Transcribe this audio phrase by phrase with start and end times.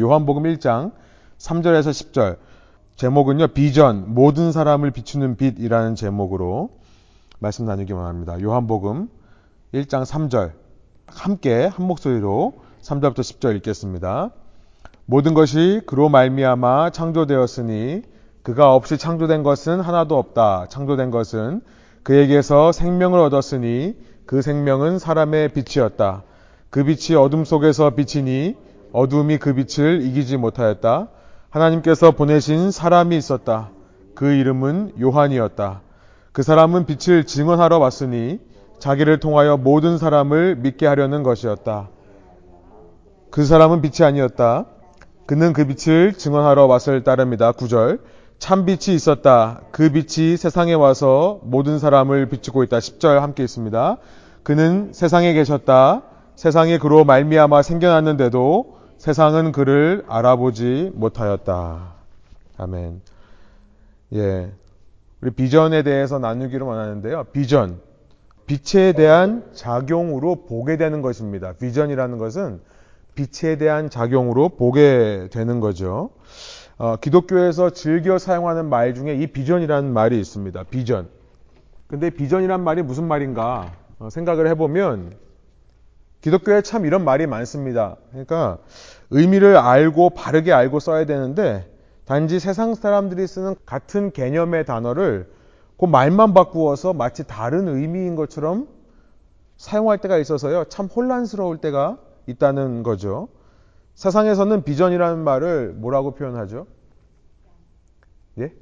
[0.00, 0.92] 요한복음 1장
[1.38, 2.36] 3절에서 10절.
[2.96, 6.70] 제목은요, 비전, 모든 사람을 비추는 빛이라는 제목으로
[7.38, 8.40] 말씀 나누기 원합니다.
[8.40, 9.08] 요한복음
[9.72, 10.52] 1장 3절.
[11.06, 14.30] 함께 한 목소리로 3절부터 10절 읽겠습니다.
[15.06, 18.02] 모든 것이 그로 말미암아 창조되었으니
[18.42, 20.66] 그가 없이 창조된 것은 하나도 없다.
[20.68, 21.62] 창조된 것은
[22.02, 23.96] 그에게서 생명을 얻었으니
[24.26, 26.24] 그 생명은 사람의 빛이었다.
[26.70, 28.56] 그 빛이 어둠 속에서 비치니
[28.92, 31.08] 어둠이 그 빛을 이기지 못하였다.
[31.50, 33.70] 하나님께서 보내신 사람이 있었다.
[34.14, 35.80] 그 이름은 요한이었다.
[36.32, 38.40] 그 사람은 빛을 증언하러 왔으니
[38.78, 41.88] 자기를 통하여 모든 사람을 믿게 하려는 것이었다.
[43.30, 44.66] 그 사람은 빛이 아니었다.
[45.26, 47.52] 그는 그 빛을 증언하러 왔을 따름이다.
[47.52, 48.00] 9절.
[48.38, 49.60] 참 빛이 있었다.
[49.72, 52.78] 그 빛이 세상에 와서 모든 사람을 비추고 있다.
[52.78, 53.98] 10절 함께 있습니다.
[54.42, 56.02] 그는 세상에 계셨다.
[56.36, 61.94] 세상에 그로 말미암아 생겨났는데도 세상은 그를 알아보지 못하였다.
[62.56, 63.00] 아멘.
[64.14, 64.52] 예.
[65.20, 67.24] 우리 비전에 대해서 나누기를 원하는데요.
[67.32, 67.80] 비전.
[68.46, 71.52] 빛에 대한 작용으로 보게 되는 것입니다.
[71.52, 72.60] 비전이라는 것은
[73.14, 76.10] 빛에 대한 작용으로 보게 되는 거죠.
[76.76, 80.64] 어, 기독교에서 즐겨 사용하는 말 중에 이 비전이라는 말이 있습니다.
[80.70, 81.08] 비전.
[81.86, 85.27] 근데 비전이란 말이 무슨 말인가 어, 생각을 해보면
[86.20, 87.96] 기독교에 참 이런 말이 많습니다.
[88.10, 88.58] 그러니까
[89.10, 91.70] 의미를 알고 바르게 알고 써야 되는데
[92.04, 95.30] 단지 세상 사람들이 쓰는 같은 개념의 단어를
[95.78, 98.68] 그 말만 바꾸어서 마치 다른 의미인 것처럼
[99.56, 100.64] 사용할 때가 있어서요.
[100.64, 103.28] 참 혼란스러울 때가 있다는 거죠.
[103.94, 106.66] 세상에서는 비전이라는 말을 뭐라고 표현하죠?
[108.38, 108.52] 예?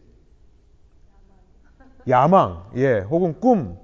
[2.08, 3.78] 야망, 예, 혹은 꿈.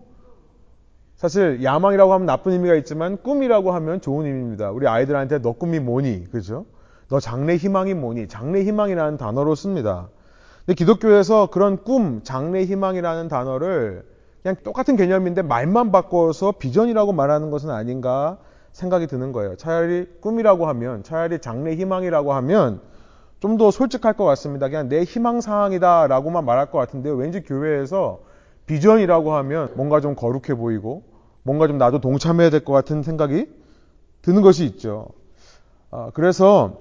[1.23, 4.73] 사실 야망이라고 하면 나쁜 의미가 있지만 꿈이라고 하면 좋은 의미입니다.
[4.73, 6.33] 우리 아이들한테 너 꿈이 뭐니?
[6.33, 6.67] 그죠?
[7.09, 8.27] 너 장래 희망이 뭐니?
[8.27, 10.09] 장래 희망이라는 단어로 씁니다.
[10.67, 14.05] 근데 기독교에서 그런 꿈, 장래 희망이라는 단어를
[14.43, 18.39] 그냥 똑같은 개념인데 말만 바꿔서 비전이라고 말하는 것은 아닌가
[18.73, 19.55] 생각이 드는 거예요.
[19.55, 22.81] 차라리 꿈이라고 하면, 차라리 장래 희망이라고 하면
[23.39, 24.67] 좀 더 솔직할 것 같습니다.
[24.69, 28.19] 그냥 내 희망 사항이다라고만 말할 것 같은데 왠지 교회에서
[28.67, 31.12] 비전이라고 하면 뭔가 좀 거룩해 보이고
[31.43, 33.49] 뭔가 좀 나도 동참해야 될 것 같은 생각이
[34.23, 35.09] 드는 것이 있죠.
[35.91, 36.81] 아, 그래서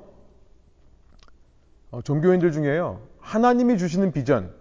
[1.92, 3.00] 어, 종교인들 중에요.
[3.20, 4.52] 하나님이 주시는 비전,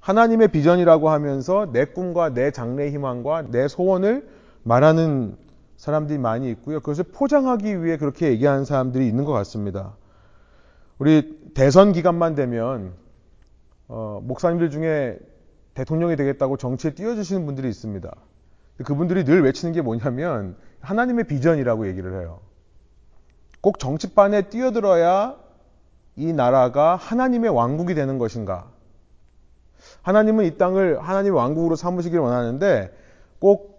[0.00, 4.28] 하나님의 비전이라고 하면서 내 꿈과 내 장래 희망과 내 소원을
[4.62, 5.36] 말하는
[5.76, 6.80] 사람들이 많이 있고요.
[6.80, 9.96] 그것을 포장하기 위해 그렇게 얘기하는 사람들이 있는 것 같습니다.
[10.98, 12.92] 우리 대선 기간만 되면
[13.88, 15.18] 어, 목사님들 중에
[15.74, 18.10] 대통령이 되겠다고 정치에 뛰어주시는 분들이 있습니다.
[18.84, 22.40] 그분들이 늘 외치는 게 뭐냐면 하나님의 비전이라고 얘기를 해요.
[23.60, 25.36] 꼭 정치판에 뛰어들어야
[26.16, 28.70] 이 나라가 하나님의 왕국이 되는 것인가?
[30.02, 32.92] 하나님은 이 땅을 하나님의 왕국으로 삼으시길 원하는데
[33.38, 33.70] 꼭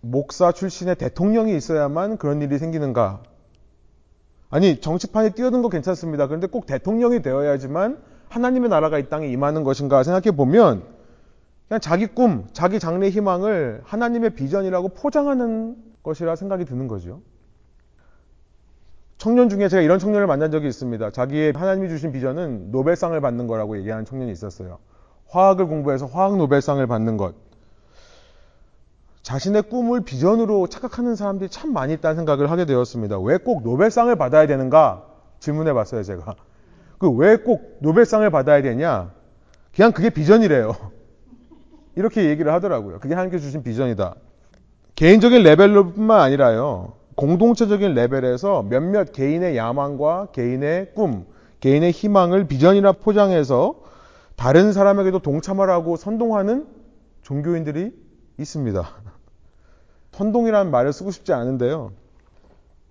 [0.00, 3.22] 목사 출신의 대통령이 있어야만 그런 일이 생기는가?
[4.50, 6.26] 아니, 정치판에 뛰어든 거 괜찮습니다.
[6.26, 7.98] 그런데 꼭 대통령이 되어야지만
[8.28, 10.84] 하나님의 나라가 이 땅에 임하는 것인가 생각해 보면
[11.68, 17.20] 그냥 자기 꿈, 자기 장래 희망을 하나님의 비전이라고 포장하는 것이라 생각이 드는 거죠.
[19.18, 21.10] 청년 중에 제가 이런 청년을 만난 적이 있습니다.
[21.10, 24.78] 자기의 하나님이 주신 비전은 노벨상을 받는 거라고 얘기하는 청년이 있었어요.
[25.28, 27.34] 화학을 공부해서 화학 노벨상을 받는 것.
[29.22, 33.18] 자신의 꿈을 비전으로 착각하는 사람들이 참 많이 있다는 생각을 하게 되었습니다.
[33.18, 35.04] 왜 꼭 노벨상을 받아야 되는가?
[35.40, 36.36] 질문해 봤어요, 제가.
[36.98, 39.12] 그 왜 꼭 노벨상을 받아야 되냐?
[39.74, 40.72] 그냥 그게 비전이래요.
[41.98, 43.00] 이렇게 얘기를 하더라고요.
[43.00, 44.14] 그게 하나님께 주신 비전이다.
[44.94, 46.92] 개인적인 레벨로뿐만 아니라요.
[47.16, 51.26] 공동체적인 레벨에서 몇몇 개인의 야망과 개인의 꿈,
[51.58, 53.82] 개인의 희망을 비전이라 포장해서
[54.36, 56.68] 다른 사람에게도 동참하라고 선동하는
[57.22, 57.92] 종교인들이
[58.38, 58.88] 있습니다.
[60.12, 61.90] 선동이라는 말을 쓰고 싶지 않은데요.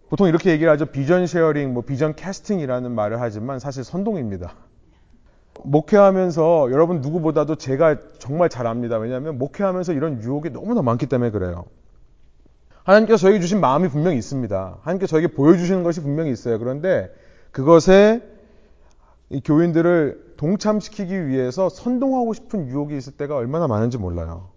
[0.10, 0.88] 보통 이렇게 얘기를 하죠.
[0.88, 4.54] vision sharing, 뭐 vision casting이라는 말을 하지만 사실 선동입니다.
[5.64, 8.98] 목회하면서 여러분 누구보다도 제가 정말 잘 압니다.
[8.98, 11.66] 왜냐하면 목회하면서 이런 유혹이 너무나 많기 때문에 그래요.
[12.84, 14.78] 하나님께서 저에게 주신 마음이 분명히 있습니다.
[14.82, 16.58] 하나님께서 저에게 보여주시는 것이 분명히 있어요.
[16.58, 17.14] 그런데
[17.52, 18.22] 그것에
[19.30, 24.50] 이 교인들을 동참시키기 위해서 선동하고 싶은 유혹이 있을 때가 얼마나 많은지 몰라요.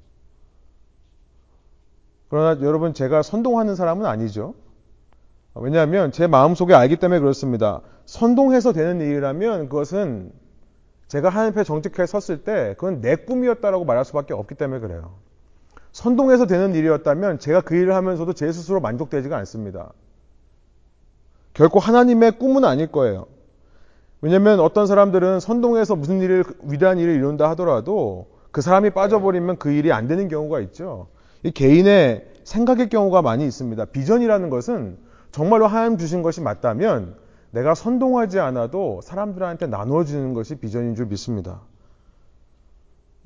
[2.28, 4.54] 그러나 여러분 제가 선동하는 사람은 아니죠.
[5.54, 7.80] 왜냐하면 제 마음속에 알기 때문에 그렇습니다.
[8.06, 10.32] 선동해서 되는 일이라면 그것은
[11.10, 15.10] 제가 하나님 앞에 정직하게 섰을 때 그건 내 꿈이었다라고 말할 수밖에 없기 때문에 그래요.
[15.90, 19.92] 선동해서 되는 일이었다면 제가 그 일을 하면서도 제 스스로 만족되지가 않습니다.
[21.52, 23.26] 결코 하나님의 꿈은 아닐 거예요.
[24.20, 29.92] 왜냐면 어떤 사람들은 선동해서 무슨 일을 위대한 일을 이룬다 하더라도 그 사람이 빠져버리면 그 일이
[29.92, 31.08] 안 되는 경우가 있죠.
[31.42, 33.84] 이 개인의 생각의 경우가 많이 있습니다.
[33.86, 34.96] 비전이라는 것은
[35.32, 37.16] 정말로 하나님 주신 것이 맞다면
[37.50, 41.62] 내가 선동하지 않아도 사람들한테 나누어지는 것이 비전인 줄 믿습니다.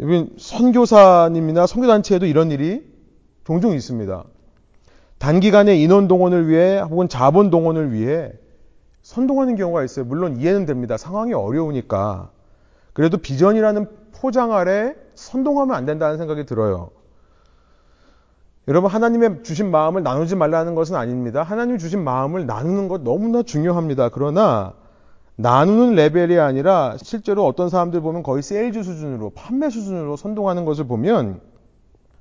[0.01, 2.85] 여러분 선교사님이나 선교단체에도 이런 일이
[3.45, 4.25] 종종 있습니다.
[5.19, 8.33] 단기간에 인원 동원을 위해 혹은 자본 동원을 위해
[9.03, 10.05] 선동하는 경우가 있어요.
[10.05, 10.97] 물론 이해는 됩니다.
[10.97, 12.31] 상황이 어려우니까.
[12.93, 16.91] 그래도 비전이라는 포장 아래 선동하면 안 된다는 생각이 들어요.
[18.67, 21.43] 여러분, 하나님의 주신 마음을 나누지 말라는 것은 아닙니다.
[21.43, 24.09] 하나님 주신 마음을 나누는 것 너무나 중요합니다.
[24.09, 24.73] 그러나
[25.37, 31.41] 나누는 레벨이 아니라 실제로 어떤 사람들 보면 거의 세일즈 수준으로, 판매 수준으로 선동하는 것을 보면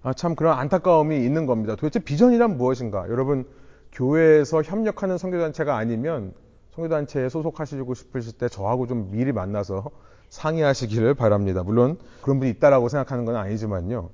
[0.02, 1.78] 아, 참 그런 안타까움이 있는 겁니다.
[1.78, 3.08] 도대체 비전이란 무엇인가?
[3.08, 3.46] 여러분,
[3.94, 6.34] 교회에서 협력하는 선교단체가 아니면
[6.76, 9.92] 선교단체에 소속하시고 싶으실 때 저하고 좀 미리 만나서
[10.30, 11.64] 상의하시기를 바랍니다.
[11.64, 14.10] 물론 그런 분이 있다라고 생각하는 건 아니지만요.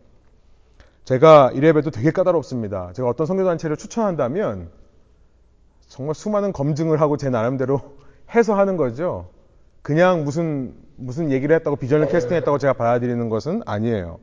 [1.10, 2.92] 제가 이래봬도 되게 까다롭습니다.
[2.94, 4.70] 제가 어떤 성교단체를 추천한다면
[5.88, 7.82] 정말 수많은 검증을 하고 제 나름대로
[8.36, 9.30] 해서 하는 거죠.
[9.82, 14.20] 그냥 무슨 무슨 얘기를 했다고 비전을 캐스팅했다고 제가 받아들이는 것은 아니에요.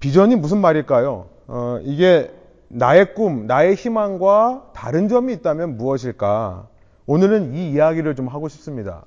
[0.00, 1.26] 비전이 무슨 말일까요?
[1.48, 2.32] 어, 이게
[2.68, 6.66] 나의 꿈, 나의 희망과 다른 점이 있다면 무엇일까?
[7.04, 9.04] 오늘은 이 이야기를 좀 하고 싶습니다.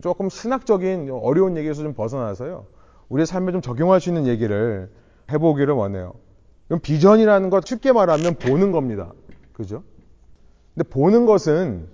[0.00, 2.66] 조금 신학적인 어려운 얘기에서 좀 벗어나서요.
[3.08, 4.90] 우리의 삶에 좀 적용할 수 있는 얘기를
[5.30, 6.14] 해보기를 원해요.
[6.66, 9.12] 그럼 비전이라는 것 쉽게 말하면 보는 겁니다.
[9.52, 9.82] 그죠?
[10.74, 11.88] 근데 보는 것은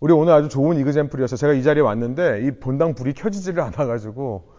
[0.00, 4.50] 우리 오늘 아주 좋은 이그젠플이어서 제가 이 자리에 왔는데 이 본당 불이 켜지지를 않아가지고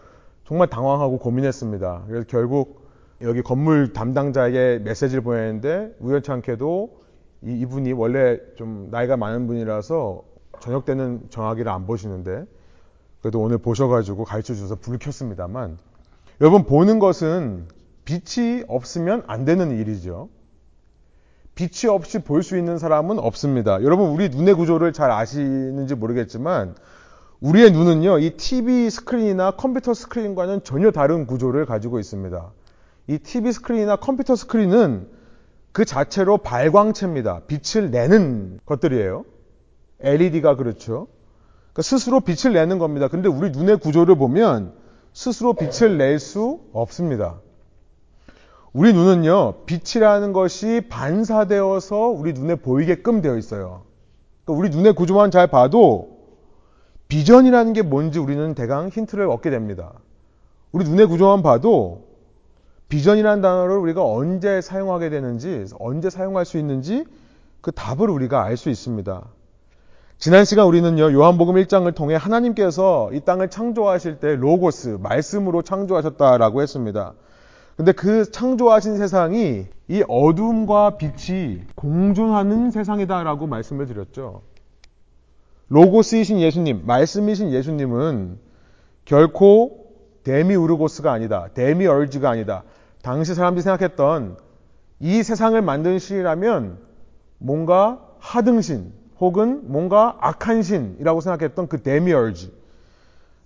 [0.46, 2.04] 정말 당황하고 고민했습니다.
[2.06, 2.84] 그래서 결국
[3.20, 7.04] 여기 건물 담당자에게 메시지를 보냈는데 우연치 않게도
[7.42, 10.22] 이, 분이 원래 좀 나이가 많은 분이라서
[10.60, 12.46] 저녁 때는 정하기를 안 보시는데
[13.20, 15.76] 그래도 오늘 보셔가지고 가르쳐 주셔서 불을 켰습니다만
[16.40, 17.68] 여러분 보는 것은
[18.04, 20.28] 빛이 없으면 안 되는 일이죠.
[21.54, 23.82] 빛이 없이 볼 수 있는 사람은 없습니다.
[23.82, 26.74] 여러분 우리 눈의 구조를 잘 아시는지 모르겠지만
[27.40, 32.52] 우리의 눈은요 이 TV 스크린이나 컴퓨터 스크린과는 전혀 다른 구조를 가지고 있습니다.
[33.06, 35.08] 이 TV 스크린이나 컴퓨터 스크린은
[35.72, 37.42] 그 자체로 발광체입니다.
[37.46, 39.24] 빛을 내는 것들이에요.
[40.00, 41.06] LED가 그렇죠.
[41.72, 43.08] 그러니까 스스로 빛을 내는 겁니다.
[43.08, 44.72] 근데 우리 눈의 구조를 보면
[45.14, 47.40] 스스로 빛을 낼 수 없습니다.
[48.72, 53.82] 우리 눈은요, 빛이라는 것이 반사되어서 우리 눈에 보이게끔 되어 있어요.
[54.44, 56.18] 그러니까 우리 눈의 구조만 잘 봐도
[57.06, 59.92] 비전이라는 게 뭔지 우리는 대강 힌트를 얻게 됩니다.
[60.72, 62.08] 우리 눈의 구조만 봐도
[62.88, 67.04] 비전이라는 단어를 우리가 언제 사용하게 되는지, 언제 사용할 수 있는지
[67.60, 69.24] 그 답을 우리가 알 수 있습니다.
[70.18, 77.14] 지난 시간 우리는요, 요한복음 1장을 통해 하나님께서 이 땅을 창조하실 때 로고스, 말씀으로 창조하셨다라고 했습니다.
[77.76, 84.42] 근데 그 창조하신 세상이 이 어둠과 빛이 공존하는 세상이다라고 말씀을 드렸죠.
[85.68, 88.38] 로고스이신 예수님, 말씀이신 예수님은
[89.04, 89.88] 결코
[90.22, 91.48] 데미우르고스가 아니다.
[91.54, 92.62] demiurge가 아니다.
[93.02, 94.38] 당시 사람들이 생각했던
[95.00, 96.78] 이 세상을 만든 신이라면
[97.38, 98.92] 뭔가 하등신
[99.24, 102.50] 혹은 뭔가 악한 신이라고 생각했던 그 demiurge.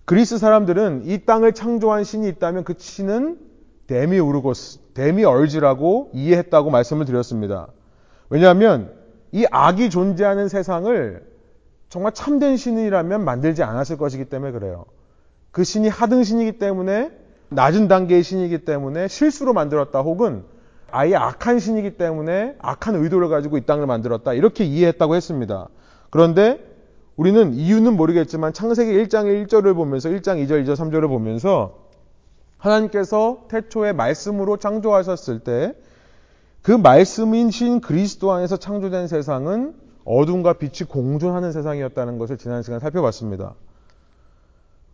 [0.05, 3.39] 그리스 사람들은 이 땅을 창조한 신이 있다면 그 신은
[3.87, 7.69] 데미우르고스, demiurge라고 이해했다고 말씀을 드렸습니다.
[8.29, 8.93] 왜냐하면
[9.33, 11.23] 이 악이 존재하는 세상을
[11.89, 14.85] 정말 참된 신이라면 만들지 않았을 것이기 때문에 그래요.
[15.51, 17.11] 그 신이 하등 신이기 때문에
[17.51, 20.45] 낮은 단계의 신이기 때문에 실수로 만들었다 혹은
[20.91, 25.69] 아예 악한 신이기 때문에 악한 의도를 가지고 이 땅을 만들었다 이렇게 이해했다고 했습니다.
[26.11, 26.65] 그런데
[27.17, 31.87] 우리는 이유는 모르겠지만 창세기 1장의 1절을 보면서 1장 2절, 2절, 3절을 보면서
[32.59, 35.75] 하나님께서 태초에 말씀으로 창조하셨을 때
[36.69, 43.55] 그 말씀인 신 그리스도 안에서 창조된 세상은 어둠과 빛이 공존하는 세상이었다는 것을 지난 시간 살펴봤습니다.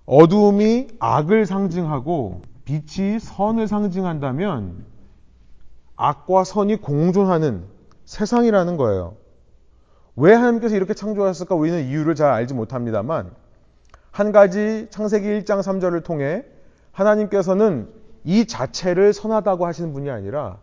[0.07, 4.85] 어두움이 악을 상징하고 빛이 선을 상징한다면
[5.97, 7.65] 악과 선이 공존하는
[8.05, 9.17] 세상이라는 거예요.
[10.17, 13.31] 왜 하나님께서 이렇게 창조하셨을까 우리는 이유를 잘 알지 못합니다만
[14.11, 16.45] 한 가지 창세기 1장 3절을 통해
[16.93, 17.89] 하나님께서는
[18.23, 20.59] 이 자체를 선하다고 하시는 분이 아니라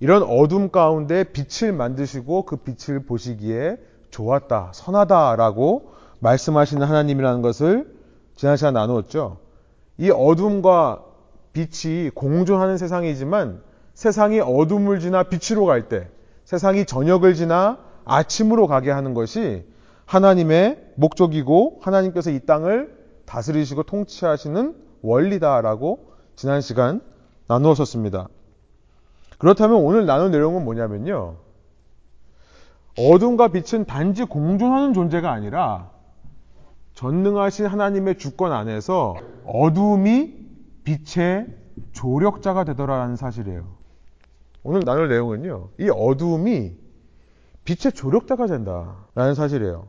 [0.00, 3.78] 이런 어둠 가운데 빛을 만드시고 그 빛을 보시기에
[4.10, 7.96] 좋았다, 선하다라고 말씀하시는 하나님이라는 것을
[8.34, 9.38] 지난 시간 나누었죠.
[9.98, 11.04] 이 어둠과
[11.52, 13.62] 빛이 공존하는 세상이지만
[14.02, 16.08] 세상이 어둠을 지나 빛으로 갈 때,
[16.44, 19.64] 세상이 저녁을 지나 아침으로 가게 하는 것이
[20.06, 27.00] 하나님의 목적이고 하나님께서 이 땅을 다스리시고 통치하시는 원리다라고 지난 시간
[27.46, 28.26] 나누었었습니다.
[29.38, 31.36] 그렇다면 오늘 나눌 내용은 뭐냐면요.
[32.98, 35.90] 어둠과 빛은 단지 공존하는 존재가 아니라
[36.94, 39.14] 전능하신 하나님의 주권 안에서
[39.46, 40.34] 어둠이
[40.82, 41.46] 빛의
[41.92, 43.81] 조력자가 되더라는 사실이에요.
[44.62, 45.70] 오늘 나눌 내용은요.
[45.80, 46.76] 이 어둠이
[47.64, 49.88] 빛의 조력자가 된다라는 사실이에요.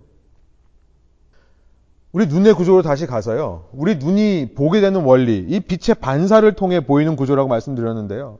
[2.11, 3.69] 우리 눈의 구조로 다시 가서요.
[3.71, 8.37] 우리 눈이 보게 되는 원리, 이 빛의 반사를 통해 보이는 구조라고 말씀드렸는데요.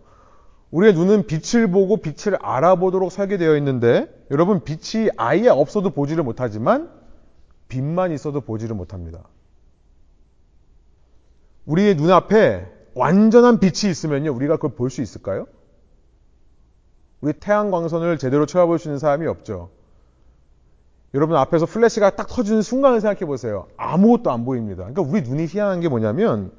[0.69, 6.89] 우리의 눈은 빛을 보고 빛을 알아보도록 설계되어 있는데, 여러분, 빛이 아예 없어도 보지를 못하지만,
[7.67, 9.23] 빛만 있어도 보지를 못합니다.
[11.65, 15.47] 우리의 눈앞에 완전한 빛이 있으면요, 우리가 그걸 볼 수 있을까요?
[17.23, 19.69] 우리 태양광선을 제대로 쳐다볼 수 있는 사람이 없죠.
[21.13, 23.67] 여러분 앞에서 플래시가 딱 터지는 순간을 생각해 보세요.
[23.77, 24.83] 아무것도 안 보입니다.
[24.83, 26.51] 그러니까 우리 눈이 희한한 게 뭐냐면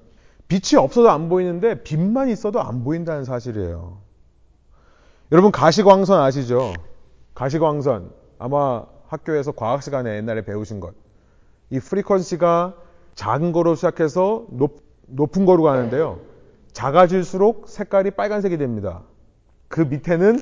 [0.49, 3.99] 빛이 없어도 안 보이는데 빛만 있어도 안 보인다는 사실이에요.
[5.33, 6.73] 여러분 가시광선 아시죠?
[7.35, 10.95] 가시광선 아마 학교에서 과학 시간에 옛날에 배우신 것.
[11.69, 12.73] 이 frequency가
[13.15, 16.21] 작은 거로 시작해서 높, 높은 거로 가는데요.
[16.73, 19.03] 작아질수록 색깔이 빨간색이 됩니다.
[19.75, 20.39] 그 밑에는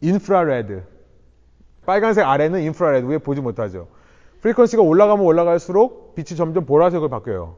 [0.00, 0.84] infrared.
[1.86, 3.04] 빨간색 아래는 infrared.
[3.04, 3.88] 위에 보지 못하죠.
[4.42, 7.56] frequency가 올라가면 올라갈수록 빛이 점점 보라색으로 바뀌어요.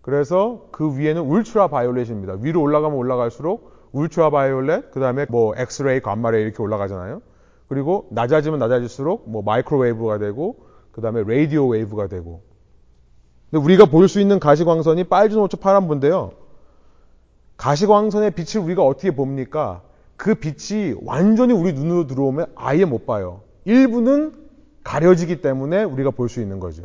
[0.00, 2.34] 그래서 그 위에는 ultraviolet입니다.
[2.40, 7.20] 위로 올라가면 올라갈수록 ultraviolet, 그 다음에 뭐 엑스레이, gamma ray 이렇게 올라가잖아요.
[7.66, 12.42] 그리고 낮아지면 낮아질수록 뭐 microwave가 되고, 그 다음에 radio wave가 되고.
[13.50, 16.30] 근데 우리가 볼 수 있는 가시광선이 빨주노초파남보인데요.
[17.56, 19.82] 가시광선의 빛을 우리가 어떻게 봅니까?
[20.24, 23.42] 그 빛이 완전히 우리 눈으로 들어오면 아예 못 봐요.
[23.66, 24.32] 일부는
[24.82, 26.84] 가려지기 때문에 우리가 볼 수 있는 거죠.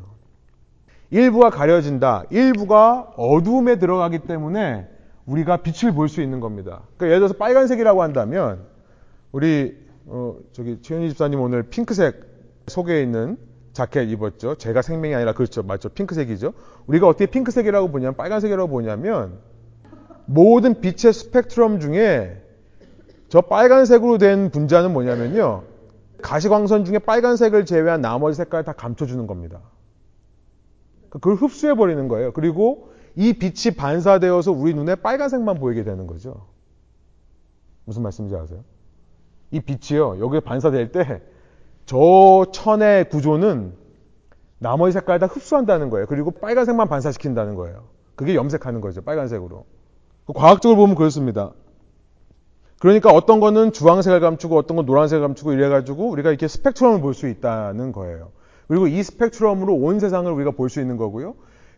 [1.10, 2.26] 일부가 가려진다.
[2.32, 4.90] 일부가 어두움에 들어가기 때문에
[5.26, 6.82] 우리가 빛을 볼 수 있는 겁니다.
[6.98, 8.66] 그러니까 예를 들어서 빨간색이라고 한다면
[9.32, 12.20] 우리 어, 저기 최현희 집사님 오늘 핑크색
[12.68, 13.38] 속에 있는
[13.72, 14.56] 자켓 입었죠.
[14.56, 15.64] 제가 생명이 아니라 그렇죠.
[15.64, 15.88] 맞죠.
[15.88, 16.52] 핑크색이죠.
[16.88, 19.40] 우리가 어떻게 핑크색이라고 보냐면 빨간색이라고 보냐면
[20.26, 22.49] 모든 빛의 스펙트럼 중에
[23.30, 25.64] 저 빨간색으로 된 분자는 뭐냐면요.
[26.22, 29.62] 가시광선 중에 빨간색을 제외한 나머지 색깔 다 감춰주는 겁니다.
[31.10, 32.34] 그걸 흡수해 버리는 거예요.
[32.34, 36.48] 그리고 이 빛이 반사되어서 우리 눈에 빨간색만 보이게 되는 거죠.
[37.86, 38.64] 무슨 말씀인지 아세요?
[39.52, 40.20] 이 빛이요.
[40.20, 41.22] 여기에 반사될 때
[41.90, 43.74] 저 천의 구조는
[44.60, 46.06] 나머지 색깔 다 흡수한다는 거예요.
[46.06, 47.86] 그리고 빨간색만 반사시킨다는 거예요.
[48.14, 49.02] 그게 염색하는 거죠.
[49.02, 49.66] 빨간색으로.
[50.36, 51.54] 과학적으로 보면 그렇습니다.
[52.80, 57.28] 그러니까 어떤 거는 주황색을 감추고 어떤 건 노란색을 감추고 이래가지고 우리가 이렇게 스펙트럼을 볼 수
[57.28, 58.32] 있다는 거예요.
[58.68, 61.36] 그리고 이 스펙트럼으로 온 세상을 우리가 볼 수 있는 거고요.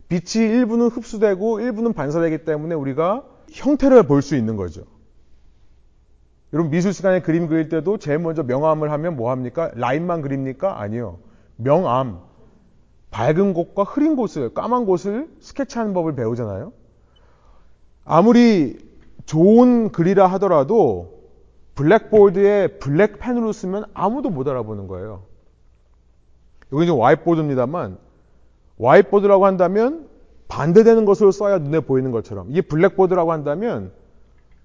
[0.10, 4.84] 빛이 일부는 흡수되고 일부는 반사되기 때문에 우리가 형태를 볼 수 있는 거죠.
[6.54, 9.72] 여러분 미술 시간에 그림 그릴 때도 제일 먼저 명암을 하면 뭐 합니까?
[9.74, 10.82] 라인만 그립니까?
[10.82, 11.20] 아니요.
[11.56, 12.20] 명암.
[13.10, 16.74] 밝은 곳과 흐린 곳을, 까만 곳을 스케치하는 법을 배우잖아요.
[18.04, 18.78] 아무리
[19.26, 21.22] 좋은 글이라 하더라도
[21.76, 25.24] blackboard에 black pen으로 쓰면 아무도 못 알아보는 거예요.
[26.74, 27.98] 여기 이제 whiteboard입니다만
[28.78, 30.08] whiteboard라고 한다면
[30.48, 33.92] 반대되는 것으로 써야 눈에 보이는 것처럼 이게 blackboard라고 한다면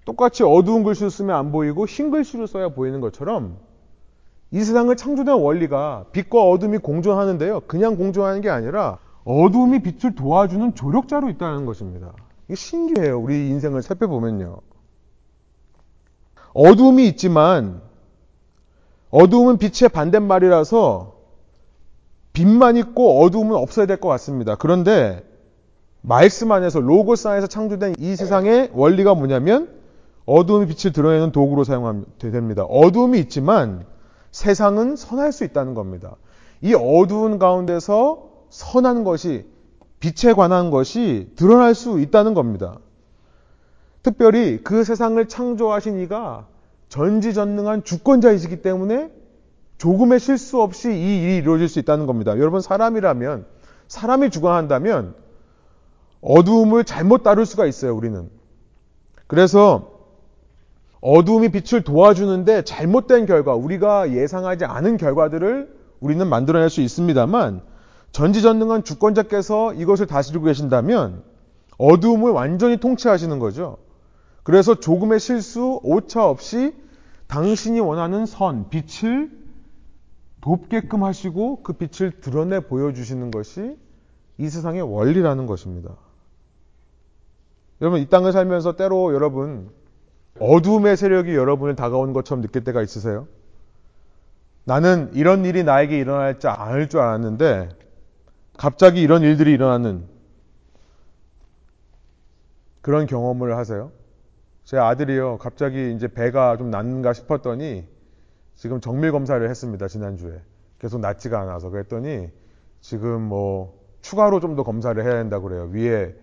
[0.05, 3.57] 똑같이 어두운 글씨로 쓰면 안 보이고 흰 글씨로 써야 보이는 것처럼
[4.51, 7.61] 이 세상을 창조된 원리가 빛과 어둠이 공존하는데요.
[7.67, 12.13] 그냥 공존하는 게 아니라 어둠이 빛을 도와주는 조력자로 있다는 것입니다.
[12.47, 13.19] 이게 신기해요.
[13.19, 14.59] 우리 인생을 살펴보면요.
[16.53, 17.81] 어둠이 있지만
[19.11, 21.15] 어두움은 빛의 반대말이라서
[22.33, 24.55] 빛만 있고 어두움은 없어야 될 것 같습니다.
[24.55, 25.23] 그런데
[26.01, 29.69] 말씀 안에서 로고스 안에서 창조된 이 세상의 원리가 뭐냐면
[30.25, 32.63] 어두움이 빛을 드러내는 도구로 사용하면 됩니다.
[32.63, 33.85] 어두움이 있지만
[34.31, 36.15] 세상은 선할 수 있다는 겁니다.
[36.61, 39.45] 이 어두운 가운데서 선한 것이
[39.99, 42.79] 빛에 관한 것이 드러날 수 있다는 겁니다.
[44.03, 46.47] 특별히 그 세상을 창조하신 이가
[46.89, 49.11] 전지전능한 주권자이시기 때문에
[49.77, 52.37] 조금의 실수 없이 이 일이 이루어질 수 있다는 겁니다.
[52.37, 53.45] 여러분 사람이라면
[53.87, 55.15] 사람이 주관한다면
[56.21, 57.95] 어두움을 잘못 다룰 수가 있어요.
[57.95, 58.29] 우리는.
[59.27, 59.91] 그래서
[61.01, 67.61] 어두움이 빛을 도와주는데 잘못된 결과, 우리가 예상하지 않은 결과들을 우리는 만들어낼 수 있습니다만
[68.17, 71.21] 전지전능한 주권자께서 이것을 다스리고 계신다면
[71.77, 73.77] 어두움을 완전히 통치하시는 거죠.
[74.41, 76.73] 그래서 조금의 실수, 오차 없이
[77.27, 79.29] 당신이 원하는 선, 빛을
[80.41, 83.77] 돕게끔 하시고 그 빛을 드러내 보여주시는 것이
[84.39, 85.91] 이 세상의 원리라는 것입니다.
[87.81, 89.69] 여러분, 이 땅을 살면서 때로 여러분,
[90.39, 93.27] 어둠의 세력이 여러분을 다가오는 것처럼 느낄 때가 있으세요?
[94.63, 97.85] 나는 이런 일이 나에게 일어날 줄 않을 줄 알았는데,
[98.57, 100.05] 갑자기 이런 일들이 일어나는
[102.81, 103.91] 그런 경험을 하세요?
[104.63, 107.87] 제 아들이요, 갑자기 이제 배가 좀 낫는가 싶었더니,
[108.55, 110.41] 지금 정밀 검사를 했습니다, 지난주에.
[110.79, 111.69] 계속 낫지가 않아서.
[111.69, 112.29] 그랬더니,
[112.81, 115.69] 지금 뭐, 추가로 좀 더 검사를 해야 된다고 그래요.
[115.71, 116.15] 위에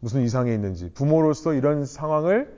[0.00, 0.92] 무슨 이상이 있는지.
[0.94, 2.56] 부모로서 이런 상황을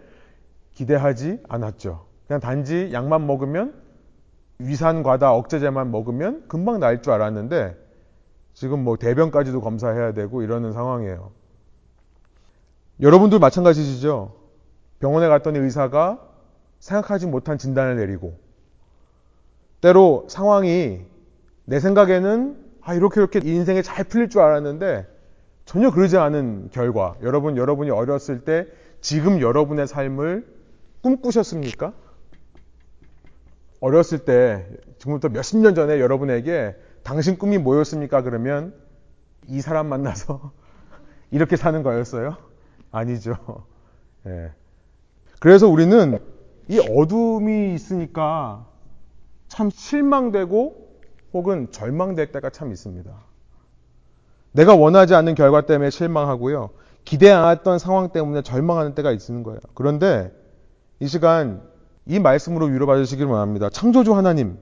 [0.74, 2.06] 기대하지 않았죠.
[2.26, 3.74] 그냥 단지 약만 먹으면
[4.58, 7.76] 위산 과다 억제제만 먹으면 금방 날 줄 알았는데
[8.54, 11.32] 지금 뭐 대변까지도 검사해야 되고 이러는 상황이에요.
[13.00, 14.36] 여러분들 마찬가지시죠?
[15.00, 16.20] 병원에 갔더니 의사가
[16.78, 18.38] 생각하지 못한 진단을 내리고
[19.80, 21.00] 때로 상황이
[21.64, 25.06] 내 생각에는 아 이렇게 이렇게 인생에 잘 풀릴 줄 알았는데
[25.64, 28.66] 전혀 그러지 않은 결과 여러분 여러분이 어렸을 때
[29.00, 30.46] 지금 여러분의 삶을
[31.02, 31.92] 꿈꾸셨습니까?
[33.80, 34.66] 어렸을 때
[34.98, 38.22] 지금부터 몇십 년 전에 여러분에게 당신 꿈이 뭐였습니까?
[38.22, 38.74] 그러면
[39.46, 40.52] 이 사람 만나서
[41.30, 42.36] 이렇게 사는 거였어요?
[42.90, 43.36] 아니죠.
[44.26, 44.50] 예.
[45.38, 46.18] 그래서 우리는
[46.68, 48.66] 이 어둠이 있으니까
[49.48, 50.84] 참 실망되고
[51.34, 53.12] 혹은 절망될 때가 참 있습니다.
[54.52, 56.70] 내가 원하지 않는 결과 때문에 실망하고요.
[57.04, 59.58] 기대 않았던 상황 때문에 절망하는 때가 있는 거예요.
[59.74, 60.32] 그런데
[61.00, 61.62] 이 시간
[62.06, 63.68] 이 말씀으로 위로받으시길 원합니다.
[63.68, 64.58] 창조주 하나님,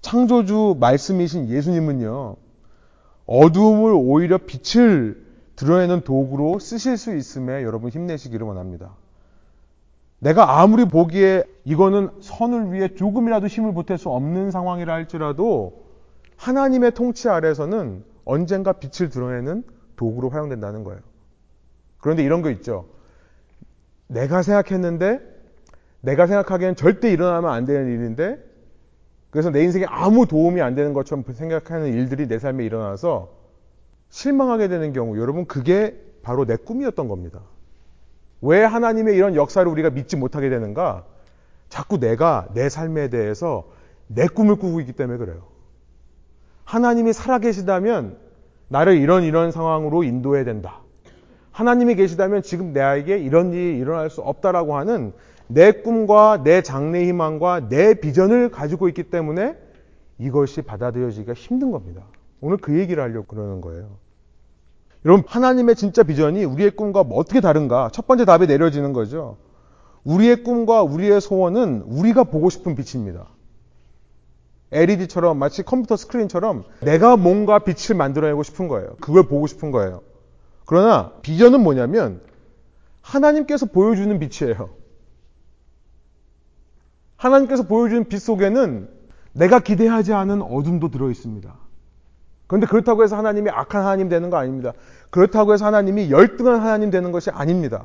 [0.00, 2.36] 창조주 말씀이신 예수님은요,
[3.26, 5.26] 어두움을 오히려 빛을
[5.56, 8.94] 드러내는 도구로 쓰실 수 있음에 여러분 힘내시기를 원합니다.
[10.20, 15.84] 내가 아무리 보기에 이거는 선을 위해 조금이라도 힘을 보탤 수 없는 상황이라 할지라도
[16.36, 19.64] 하나님의 통치 아래서는 언젠가 빛을 드러내는
[19.96, 21.00] 도구로 활용된다는 거예요.
[21.98, 22.86] 그런데 이런 거 있죠.
[24.06, 25.20] 내가 생각했는데
[26.00, 28.47] 내가 생각하기엔 절대 일어나면 안 되는 일인데
[29.30, 33.30] 그래서 내 인생에 아무 도움이 안 되는 것처럼 생각하는 일들이 내 삶에 일어나서
[34.10, 37.40] 실망하게 되는 경우 여러분 그게 바로 내 꿈이었던 겁니다.
[38.40, 41.04] 왜 하나님의 이런 역사를 우리가 믿지 못하게 되는가?
[41.68, 43.68] 자꾸 내가 내 삶에 대해서
[44.06, 45.42] 내 꿈을 꾸고 있기 때문에 그래요.
[46.64, 48.16] 하나님이 살아계시다면
[48.68, 50.80] 나를 이런 이런 상황으로 인도해야 된다.
[51.50, 55.12] 하나님이 계시다면 지금 내에게 이런 일이 일어날 수 없다라고 하는
[55.48, 59.56] 내 꿈과 내 장래 희망과 내 비전을 가지고 있기 때문에
[60.18, 62.02] 이것이 받아들여지기가 힘든 겁니다.
[62.40, 63.96] 오늘 그 얘기를 하려고 그러는 거예요.
[65.04, 67.88] 여러분, 하나님의 진짜 비전이 우리의 꿈과 뭐 어떻게 다른가?
[67.92, 69.36] 첫 번째 답이 내려지는 거죠.
[70.04, 73.28] 우리의 꿈과 우리의 소원은 우리가 보고 싶은 빛입니다.
[74.70, 78.96] LED처럼 마치 컴퓨터 스크린처럼 내가 뭔가 빛을 만들어내고 싶은 거예요.
[79.00, 80.02] 그걸 보고 싶은 거예요.
[80.66, 82.20] 그러나 비전은 뭐냐면
[83.00, 84.68] 하나님께서 보여주는 빛이에요.
[87.18, 88.88] 하나님께서 보여주는 빛 속에는
[89.34, 91.54] 내가 기대하지 않은 어둠도 들어 있습니다.
[92.46, 94.72] 그런데 그렇다고 해서 하나님이 악한 하나님 되는 거 아닙니다.
[95.10, 97.84] 그렇다고 해서 하나님이 열등한 하나님 되는 것이 아닙니다.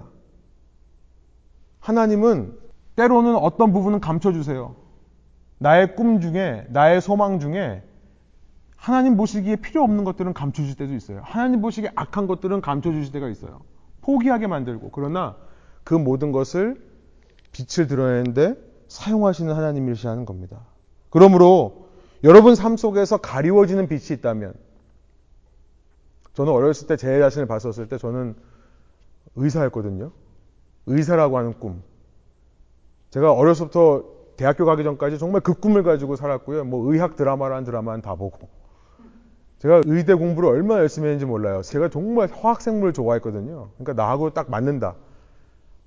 [1.81, 2.57] 하나님은
[2.95, 4.75] 때로는 어떤 부분은 감춰주세요.
[5.57, 7.83] 나의 꿈 중에, 나의 소망 중에
[8.77, 11.21] 하나님 보시기에 필요 없는 것들은 감춰주실 때도 있어요.
[11.23, 13.61] 하나님 보시기에 악한 것들은 감춰주실 때가 있어요.
[14.01, 14.91] 포기하게 만들고.
[14.91, 15.35] 그러나
[15.83, 16.81] 그 모든 것을
[17.51, 18.55] 빛을 드러내는데
[18.93, 20.59] 사용하시는 하나님이시라는 겁니다.
[21.09, 21.87] 그러므로
[22.23, 24.53] 여러분 삶 속에서 가리워지는 빛이 있다면
[26.35, 28.35] 저는 어렸을 때 제 자신을 봤었을 때 저는
[29.35, 30.11] 의사였거든요.
[30.85, 31.81] 의사라고 하는 꿈.
[33.09, 34.03] 제가 어렸을 부터
[34.37, 36.63] 대학교 가기 전까지 정말 그 꿈을 가지고 살았고요.
[36.65, 38.47] 뭐 의학 드라마라는 드라마는 다 보고.
[39.57, 41.63] 제가 의대 공부를 얼마나 열심히 했는지 몰라요.
[41.63, 43.69] 제가 정말 화학생물을 좋아했거든요.
[43.77, 44.95] 그러니까 나하고 딱 맞는다.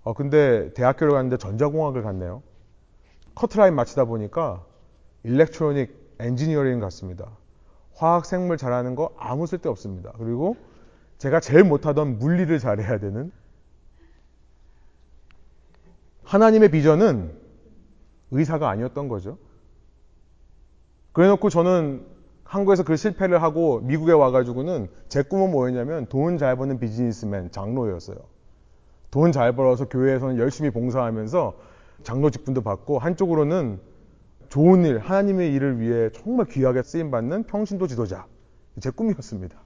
[0.03, 2.43] 어, 근데 대학교를 갔는데 전자공학을 갔네요.
[3.37, 4.65] 커트라인 맞추다 보니까
[5.23, 7.31] electronic engineering 갔습니다.
[7.95, 10.13] 화학 생물 잘하는 거 아무 쓸데 없습니다.
[10.19, 10.57] 그리고
[11.19, 13.31] 제가 제일 못하던 물리를 잘해야 되는
[16.25, 17.33] 하나님의 비전은
[18.33, 19.39] 의사가 아니었던 거죠.
[21.13, 22.05] 그래 놓고 저는
[22.45, 28.17] 한국에서 그 실패를 하고 미국에 와가지고는 제 꿈은 뭐였냐면 돈 잘 버는 비즈니스맨, 장로였어요.
[29.11, 33.81] 돈 잘 벌어서 교회에서는 열심히 봉사하면서 장로 직분도 받고 한쪽으로는
[34.49, 38.27] 좋은 일, 하나님의 일을 위해 정말 귀하게 쓰임 받는 평신도 지도자.
[38.81, 39.57] 제 꿈이었습니다.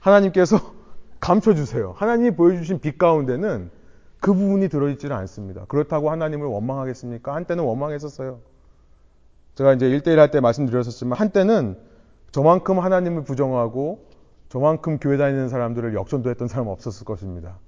[0.00, 0.58] 하나님께서
[1.20, 1.94] 감춰 주세요.
[1.96, 3.70] 하나님이 보여 주신 빛 가운데는
[4.20, 5.64] 그 부분이 들어있지는 않습니다.
[5.66, 7.34] 그렇다고 하나님을 원망하겠습니까?
[7.34, 8.40] 한때는 원망했었어요.
[9.54, 11.78] 제가 이제 1대1 할때 말씀드렸었지만 한때는
[12.32, 14.06] 저만큼 하나님을 부정하고
[14.48, 17.58] 저만큼 교회 다니는 사람들을 역전도 했던 사람은 없었을 것입니다.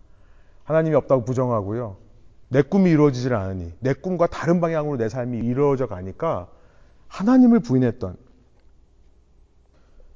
[0.65, 1.97] 하나님이 없다고 부정하고요.
[2.49, 6.49] 내 꿈이 이루어지질 않으니 내 꿈과 다른 방향으로 내 삶이 이루어져 가니까
[7.09, 8.17] 하나님을 부인했던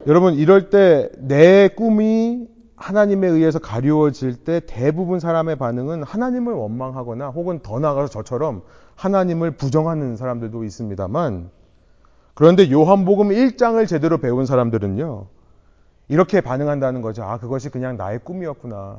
[0.06, 7.60] 여러분 이럴 때 내 꿈이 하나님에 의해서 가리워질 때 대부분 사람의 반응은 하나님을 원망하거나 혹은
[7.60, 8.62] 더 나아가서 저처럼
[8.94, 11.50] 하나님을 부정하는 사람들도 있습니다만
[12.34, 15.26] 그런데 요한복음 1장을 제대로 배운 사람들은요.
[16.08, 17.22] 이렇게 반응한다는 거죠.
[17.22, 18.98] 아, 그것이 그냥 나의 꿈이었구나.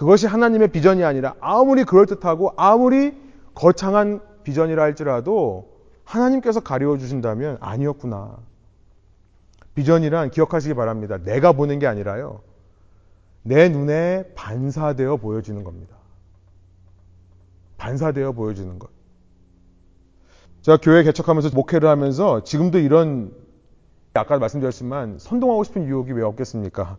[0.00, 3.14] 그것이 하나님의 비전이 아니라 아무리 그럴듯하고 아무리
[3.54, 8.38] 거창한 비전이라 할지라도 하나님께서 가리워 주신다면 아니었구나.
[9.74, 11.18] 비전이란 기억하시기 바랍니다.
[11.18, 12.40] 내가 보는 게 아니라요.
[13.42, 15.96] 내 눈에 반사되어 보여지는 겁니다.
[17.76, 18.88] 반사되어 보여지는 것.
[20.62, 23.34] 제가 교회 개척하면서 목회를 하면서 지금도 이런
[24.14, 26.96] 아까 말씀드렸지만 선동하고 싶은 유혹이 왜 없겠습니까?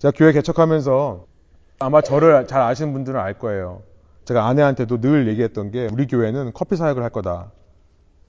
[0.00, 1.37] 제가 교회 개척하면서
[1.78, 3.82] 아마 저를 잘 아시는 분들은 알 거예요.
[4.24, 7.52] 제가 아내한테도 늘 얘기했던 게 우리 교회는 커피 사역을 할 거다.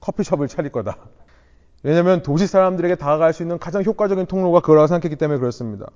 [0.00, 0.96] 커피숍을 차릴 거다.
[1.82, 5.86] 왜냐하면 도시 사람들에게 다가갈 수 있는 가장 효과적인 통로가 그거라고 생각했기 때문에 그렇습니다.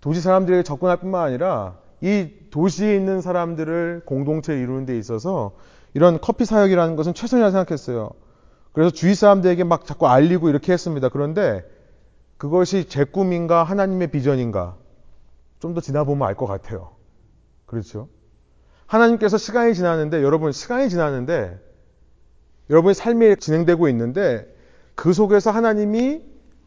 [0.00, 5.52] 도시 사람들에게 접근할 뿐만 아니라 이 도시에 있는 사람들을 공동체에 이루는 데 있어서
[5.94, 8.10] 이런 커피 사역이라는 것은 최선이라 생각했어요.
[8.72, 11.08] 그래서 주위 사람들에게 막 자꾸 알리고 이렇게 했습니다.
[11.10, 11.64] 그런데
[12.38, 14.76] 그것이 제 꿈인가 하나님의 비전인가
[15.62, 16.90] 좀 더 지나보면 알 것 같아요.
[17.66, 18.08] 그렇죠?
[18.86, 21.58] 하나님께서 시간이 지났는데 여러분 시간이 지났는데
[22.68, 24.52] 여러분의 삶이 진행되고 있는데
[24.96, 26.22] 그 속에서 하나님이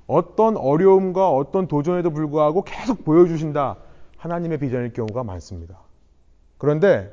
[0.08, 3.78] 어떤 어려움과 어떤 도전에도 불구하고 계속 보여주신다.
[4.18, 5.80] 하나님의 비전일 경우가 많습니다.
[6.58, 7.12] 그런데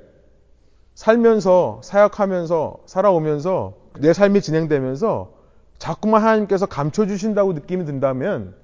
[0.95, 5.33] 살면서, 사역하면서, 살아오면서 내 삶이 진행되면서
[5.79, 8.55] 자꾸만 하나님께서 감춰주신다고 느낌이 든다면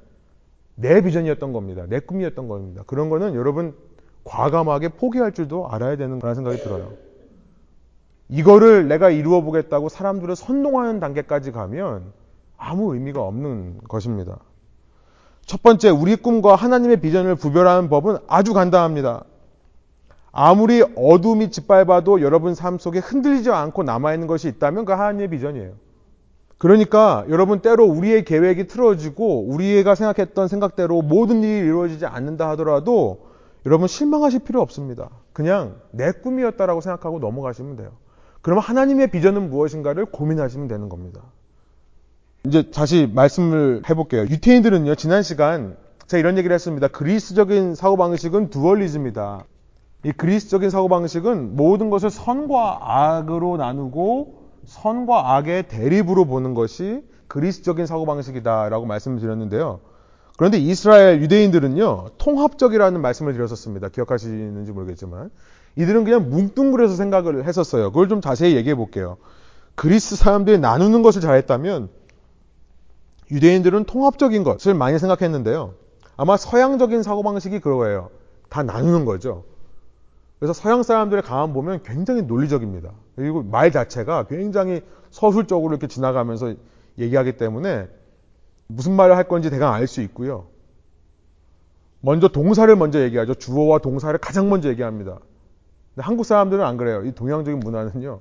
[0.80, 1.84] 내 비전이었던 겁니다.
[1.88, 2.84] 내 꿈이었던 겁니다.
[2.86, 3.74] 그런 거는 여러분
[4.22, 6.92] 과감하게 포기할 줄도 알아야 되는 거라는 생각이 들어요.
[8.28, 12.12] 이거를 내가 이루어 보겠다고 사람들을 선동하는 단계까지 가면
[12.56, 14.38] 아무 의미가 없는 것입니다.
[15.46, 19.24] 첫 번째, 우리 꿈과 하나님의 비전을 구별하는 법은 아주 간단합니다.
[20.30, 25.72] 아무리 어둠이 짓밟아도 여러분 삶 속에 흔들리지 않고 남아있는 것이 있다면 그 하나님의 비전이에요.
[26.59, 33.29] 그러니까 여러분 때로 우리의 계획이 틀어지고 우리가 생각했던 생각대로 모든 일이 이루어지지 않는다 하더라도
[33.64, 35.09] 여러분 실망하실 필요 없습니다.
[35.33, 37.92] 그냥 내 꿈이었다라고 생각하고 넘어가시면 돼요.
[38.42, 41.23] 그러면 하나님의 비전은 무엇인가를 고민하시면 되는 겁니다.
[42.44, 44.23] 이제 다시 말씀을 해볼게요.
[44.23, 46.88] 유태인들은요, 지난 시간 제가 이런 얘기를 했습니다.
[46.88, 49.44] 그리스적인 사고방식은 두얼리즘이다.
[50.05, 58.87] 이 그리스적인 사고방식은 모든 것을 선과 악으로 나누고 선과 악의 대립으로 보는 것이 그리스적인 사고방식이다라고
[58.87, 59.81] 말씀을 드렸는데요.
[60.37, 63.88] 그런데 이스라엘 유대인들은요, 통합적이라는 말씀을 드렸었습니다.
[63.88, 65.31] 기억하시는지 모르겠지만.
[65.76, 67.90] 이들은 그냥 뭉뚱그려서 생각을 했었어요.
[67.90, 69.16] 그걸 좀 자세히 얘기해 볼게요.
[69.74, 71.88] 그리스 사람들이 나누는 것을 잘했다면
[73.31, 75.74] 유대인들은 통합적인 것을 많이 생각했는데요.
[76.16, 78.11] 아마 서양적인 사고방식이 그거예요.
[78.48, 79.44] 다 나누는 거죠.
[80.38, 82.92] 그래서 서양 사람들의 가만 보면 굉장히 논리적입니다.
[83.16, 86.55] 그리고 말 자체가 굉장히 서술적으로 이렇게 지나가면서
[86.98, 87.88] 얘기하기 때문에
[88.68, 90.46] 무슨 말을 할 건지 대강 알 수 있고요.
[92.01, 93.35] 먼저 동사를 먼저 얘기하죠.
[93.35, 95.18] 주어와 동사를 가장 먼저 얘기합니다.
[95.94, 97.03] 근데 한국 사람들은 안 그래요.
[97.05, 98.20] 이 동양적인 문화는요.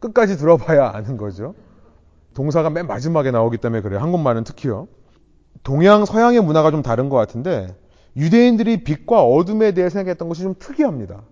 [0.00, 1.54] 끝까지 들어봐야 아는 거죠.
[2.34, 4.00] 동사가 맨 마지막에 나오기 때문에 그래요.
[4.00, 4.88] 한국말은 특히요.
[5.62, 7.76] 동양, 서양의 문화가 좀 다른 것 같은데
[8.16, 11.22] 유대인들이 빛과 어둠에 대해 생각했던 것이 좀 특이합니다.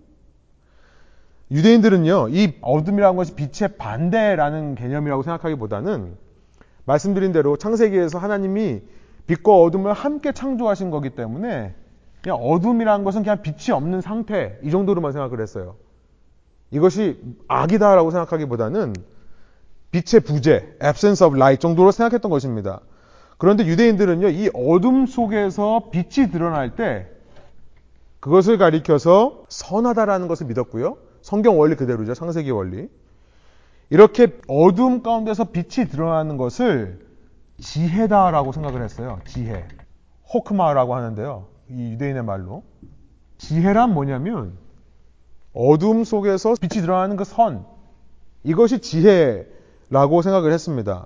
[1.51, 6.15] 유대인들은요, 이 어둠이라는 것이 빛의 반대라는 개념이라고 생각하기보다는
[6.85, 8.81] 말씀드린 대로 창세기에서 하나님이
[9.27, 11.75] 빛과 어둠을 함께 창조하신 거기 때문에
[12.21, 15.75] 그냥 어둠이라는 것은 그냥 빛이 없는 상태 이 정도로만 생각을 했어요.
[16.71, 18.93] 이것이 악이다라고 생각하기보다는
[19.91, 22.79] 빛의 부재, absence of light 정도로 생각했던 것입니다.
[23.37, 27.07] 그런데 유대인들은요, 이 어둠 속에서 빛이 드러날 때
[28.21, 31.10] 그것을 가리켜서 선하다라는 것을 믿었고요.
[31.21, 32.13] 성경 원리 그대로죠.
[32.13, 32.89] 창세기 원리.
[33.89, 37.05] 이렇게 어둠 가운데서 빛이 드러나는 것을
[37.59, 39.19] 지혜다라고 생각을 했어요.
[39.25, 39.67] 지혜.
[40.33, 41.47] 호크마라고 하는데요.
[41.69, 42.63] 이 유대인의 말로.
[43.37, 44.57] 지혜란 뭐냐면
[45.53, 47.65] 어둠 속에서 빛이 드러나는 그 선.
[48.43, 49.45] 이것이 지혜
[49.89, 51.05] 라고 생각을 했습니다.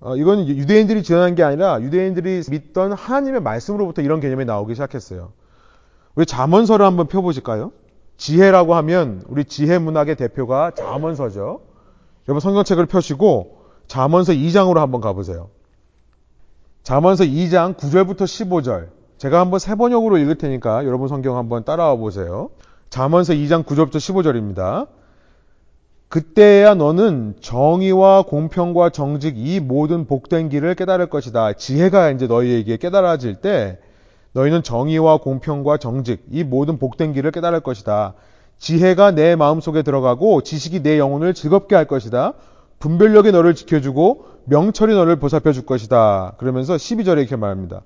[0.00, 5.32] 어, 이건 유대인들이 지어낸 게 아니라 유대인들이 믿던 하나님의 말씀으로부터 이런 개념이 나오기 시작했어요.
[6.14, 7.72] 우리 잠언서를 한번 펴보실까요?
[8.16, 11.62] 지혜라고 하면 우리 지혜 문학의 대표가 잠언서죠.
[12.28, 15.50] 여러분 성경책을 펴시고 잠언서 2장으로 한번 가보세요.
[16.82, 18.88] 잠언서 2장 9절부터 15절.
[19.18, 22.50] 제가 한번 세 번역으로 읽을 테니까 여러분 성경 한번 따라와 보세요.
[22.90, 24.86] 잠언서 2장 9절부터 15절입니다.
[26.08, 31.54] 그때야 너는 정의와 공평과 정직 이 모든 복된 길을 깨달을 것이다.
[31.54, 33.80] 지혜가 이제 너희에게 깨달아질 때
[34.34, 38.14] 너희는 정의와 공평과 정직 이 모든 복된 길을 깨달을 것이다.
[38.58, 42.34] 지혜가 내 마음속에 들어가고 지식이 내 영혼을 즐겁게 할 것이다.
[42.78, 46.34] 분별력이 너를 지켜주고 명철이 너를 보살펴 줄 것이다.
[46.38, 47.82] 그러면서 12절에 이렇게 말합니다.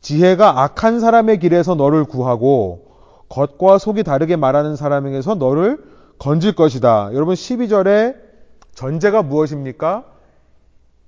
[0.00, 2.86] 지혜가 악한 사람의 길에서 너를 구하고
[3.28, 5.78] 겉과 속이 다르게 말하는 사람에게서 너를
[6.18, 7.10] 건질 것이다.
[7.12, 8.16] 여러분 12절에
[8.74, 10.04] 전제가 무엇입니까?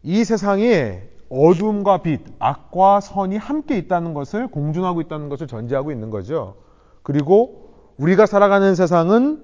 [0.03, 6.57] 이 세상에 어둠과 빛, 악과 선이 함께 있다는 것을 공존하고 있다는 것을 전제하고 있는 거죠.
[7.03, 9.43] 그리고 우리가 살아가는 세상은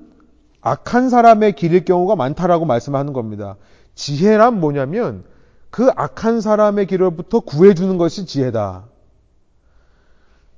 [0.60, 3.56] 악한 사람의 길일 경우가 많다라고 말씀하는 겁니다.
[3.94, 5.24] 지혜란 뭐냐면
[5.70, 8.84] 그 악한 사람의 길로부터 구해주는 것이 지혜다.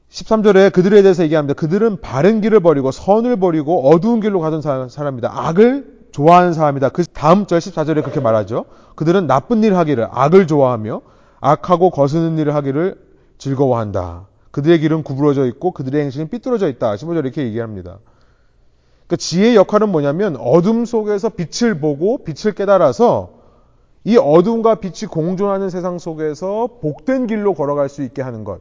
[0.09, 1.53] 13절에 그들에 대해서 얘기합니다.
[1.55, 5.31] 그들은 바른 길을 버리고 선을 버리고 어두운 길로 가던 사람이다.
[5.31, 6.89] 악을 좋아하는 사람이다.
[6.89, 8.65] 그 다음 절 14절에 그렇게 말하죠.
[8.95, 11.03] 그들은 나쁜 일 하기를 악을 좋아하며
[11.41, 13.01] 악하고 거스는 일을 하기를
[13.39, 14.27] 즐거워한다.
[14.51, 16.95] 그들의 길은 구부러져 있고 그들의 행실은 삐뚤어져 있다.
[16.95, 17.99] 15절 이렇게 얘기합니다.
[19.07, 23.39] 그러니까 지혜의 역할은 뭐냐면 어둠 속에서 빛을 보고 빛을 깨달아서
[24.05, 28.61] 이 어둠과 빛이 공존하는 세상 속에서 복된 길로 걸어갈 수 있게 하는 것.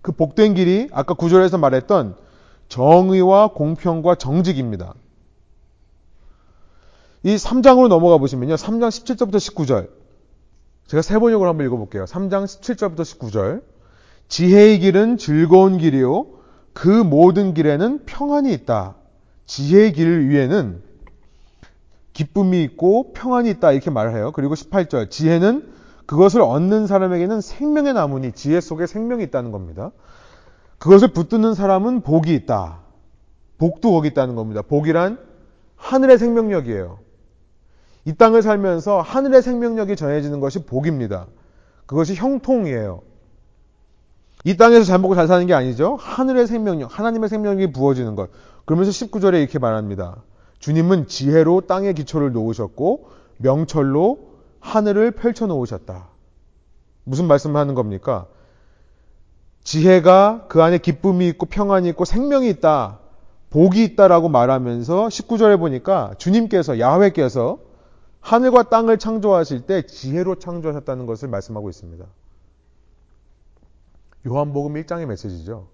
[0.00, 2.16] 그 복된 길이 아까 구절에서 말했던
[2.68, 4.94] 정의와 공평과 정직입니다.
[7.22, 8.54] 이 3장으로 넘어가 보시면요.
[8.54, 10.01] 3장 17절부터 19절.
[10.92, 12.04] 제가 세 번역을 한번 읽어볼게요.
[12.04, 13.62] 3장 17절부터 19절.
[14.28, 16.26] 지혜의 길은 즐거운 길이요.
[16.74, 18.96] 그 모든 길에는 평안이 있다.
[19.46, 20.82] 지혜의 길 위에는
[22.12, 23.72] 기쁨이 있고 평안이 있다.
[23.72, 24.32] 이렇게 말을 해요.
[24.34, 25.08] 그리고 18절.
[25.08, 25.72] 지혜는
[26.04, 29.92] 그것을 얻는 사람에게는 생명의 나무니 지혜 속에 생명이 있다는 겁니다.
[30.76, 32.80] 그것을 붙드는 사람은 복이 있다.
[33.56, 34.60] 복도 거기 있다는 겁니다.
[34.60, 35.18] 복이란
[35.76, 36.98] 하늘의 생명력이에요.
[38.04, 41.26] 이 땅을 살면서 하늘의 생명력이 전해지는 것이 복입니다.
[41.86, 43.02] 그것이 형통이에요.
[44.44, 45.96] 이 땅에서 잘 먹고 잘 사는 게 아니죠.
[46.00, 48.30] 하늘의 생명력, 하나님의 생명력이 부어지는 것.
[48.64, 50.22] 그러면서 19절에 이렇게 말합니다.
[50.58, 56.08] 주님은 지혜로 땅의 기초를 놓으셨고 명철로 하늘을 펼쳐 놓으셨다.
[57.04, 58.26] 무슨 말씀을 하는 겁니까?
[59.64, 62.98] 지혜가 그 안에 기쁨이 있고 평안이 있고 생명이 있다.
[63.50, 67.58] 복이 있다라고 말하면서 19절에 보니까 주님께서 야훼께서
[68.22, 72.06] 하늘과 땅을 창조하실 때 지혜로 창조하셨다는 것을 말씀하고 있습니다.
[74.26, 75.66] 요한복음 1장의 메시지죠.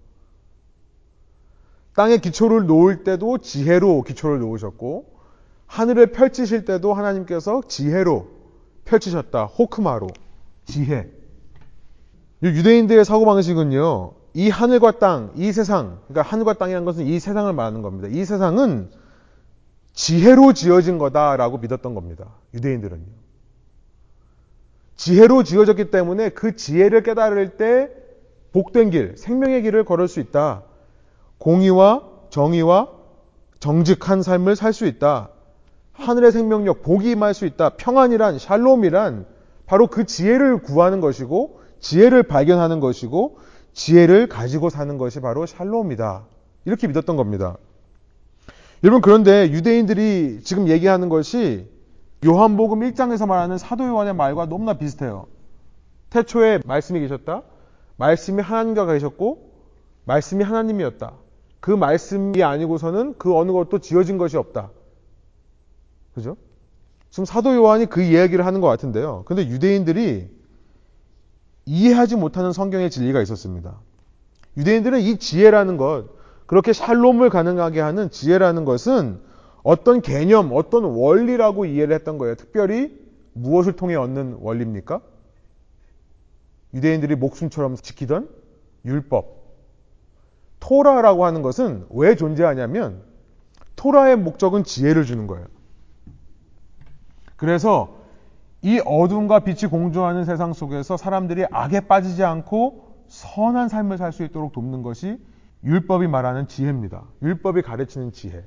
[1.95, 5.19] 땅에 기초를 놓을 때도 지혜로 기초를 놓으셨고
[5.67, 8.27] 하늘을 펼치실 때도 하나님께서 지혜로
[8.85, 9.45] 펼치셨다.
[9.45, 10.07] 호크마로.
[10.65, 11.11] 지혜.
[12.41, 17.81] 유대인들의 사고 방식은요, 이 하늘과 땅, 이 세상, 그러니까 하늘과 땅이라는 것은 이 세상을 말하는
[17.81, 18.07] 겁니다.
[18.07, 18.89] 이 세상은
[19.99, 22.27] 지혜로 지어진 거다라고 믿었던 겁니다.
[22.53, 23.03] 유대인들은요.
[24.95, 27.89] 지혜로 지어졌기 때문에 그 지혜를 깨달을 때
[28.53, 30.63] 복된 길, 생명의 길을 걸을 수 있다.
[31.37, 32.87] 공의와 정의와
[33.59, 35.31] 정직한 삶을 살 수 있다.
[35.91, 37.71] 하늘의 생명력, 복이 임할 수 있다.
[37.71, 39.25] 평안이란, 샬롬이란
[39.65, 43.37] 바로 그 지혜를 구하는 것이고, 지혜를 발견하는 것이고,
[43.73, 46.25] 지혜를 가지고 사는 것이 바로 샬롬이다.
[46.63, 47.57] 이렇게 믿었던 겁니다.
[48.83, 51.67] 여러분, 그런데 유대인들이 지금 얘기하는 것이
[52.25, 55.27] 요한복음 1장에서 말하는 사도 요한의 말과 너무나 비슷해요.
[56.09, 57.43] 태초에 말씀이 계셨다.
[57.97, 59.51] 말씀이 하나님과 계셨고,
[60.05, 61.13] 말씀이 하나님이었다.
[61.59, 64.71] 그 말씀이 아니고서는 그 어느 것도 지어진 것이 없다.
[66.15, 66.37] 그죠?
[67.09, 69.23] 지금 사도 요한이 그 이야기를 하는 것 같은데요.
[69.25, 70.29] 근데 유대인들이
[71.65, 73.79] 이해하지 못하는 성경의 진리가 있었습니다.
[74.57, 76.18] 유대인들은 이 지혜라는 것,
[76.49, 79.19] 그렇게 샬롬을 가능하게 하는 지혜라는 것은
[79.61, 82.33] 어떤 개념, 어떤 원리라고 이해를 했던 거예요.
[82.33, 82.99] 특별히
[83.33, 84.99] 무엇을 통해 얻는 원리입니까?
[86.73, 88.29] 유대인들이 목숨처럼 지키던
[88.83, 89.27] 율법.
[90.59, 93.03] 토라라고 하는 것은 왜 존재하냐면
[93.75, 95.45] 토라의 목적은 지혜를 주는 거예요.
[97.35, 97.95] 그래서
[98.63, 104.51] 이 어둠과 빛이 공존하는 세상 속에서 사람들이 악에 빠지지 않고 선한 삶을 살 수 있도록
[104.51, 105.19] 돕는 것이
[105.63, 107.03] 율법이 말하는 지혜입니다.
[107.21, 108.43] 율법이 가르치는 지혜.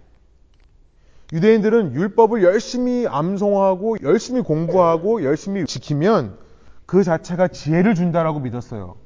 [1.33, 6.37] 유대인들은 율법을 열심히 암송하고 열심히 공부하고 열심히 지키면
[6.85, 8.97] 그 자체가 지혜를 준다라고 믿었어요.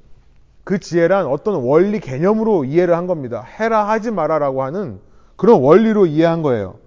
[0.64, 3.42] 그 지혜란 어떤 원리 개념으로 이해를 한 겁니다.
[3.42, 4.98] 해라 하지 마라라고 하는
[5.36, 6.78] 그런 원리로 이해한 거예요.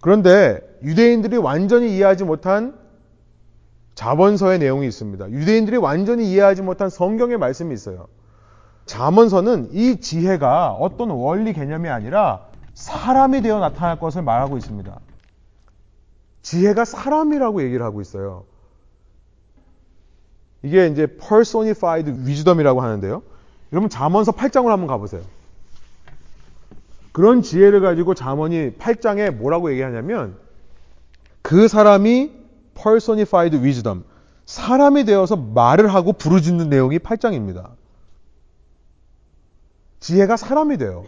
[0.00, 2.76] 그런데 유대인들이 완전히 이해하지 못한
[3.94, 5.30] 자문서의 내용이 있습니다.
[5.30, 8.08] 유대인들이 완전히 이해하지 못한 성경의 말씀이 있어요.
[8.86, 14.98] 자문서는 이 지혜가 어떤 원리 개념이 아니라 사람이 되어 나타날 것을 말하고 있습니다.
[16.42, 18.44] 지혜가 사람이라고 얘기를 하고 있어요.
[20.62, 23.22] 이게 이제 personified wisdom이라고 하는데요.
[23.72, 25.22] 여러분 잠언서 8장을 한번 가보세요.
[27.12, 30.36] 그런 지혜를 가지고 잠언이 8장에 뭐라고 얘기하냐면
[31.42, 32.32] 그 사람이
[32.74, 34.04] personified wisdom
[34.46, 37.70] 사람이 되어서 말을 하고 부르짖는 내용이 8장입니다.
[40.02, 41.04] 지혜가 사람이 돼요.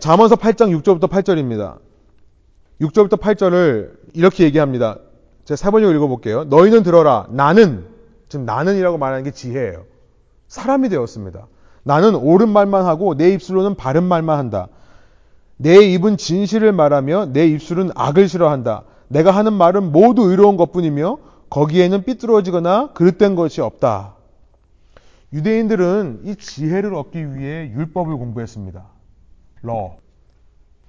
[0.00, 1.78] 잠언서 8장 6절부터 8절입니다.
[2.80, 4.98] 6절부터 8절을 이렇게 얘기합니다.
[5.44, 6.44] 제가 사번역을 읽어볼게요.
[6.44, 7.26] 너희는 들어라.
[7.30, 7.86] 나는,
[8.28, 9.84] 지금 나는이라고 말하는 게 지혜예요.
[10.48, 11.46] 사람이 되었습니다.
[11.84, 14.66] 나는 옳은 말만 하고 내 입술로는 바른 말만 한다.
[15.56, 18.82] 내 입은 진실을 말하며 내 입술은 악을 싫어한다.
[19.06, 24.17] 내가 하는 말은 모두 의로운 것뿐이며 거기에는 삐뚤어지거나 그릇된 것이 없다.
[25.32, 28.86] 유대인들은 이 지혜를 얻기 위해 율법을 공부했습니다.
[29.62, 29.96] 러.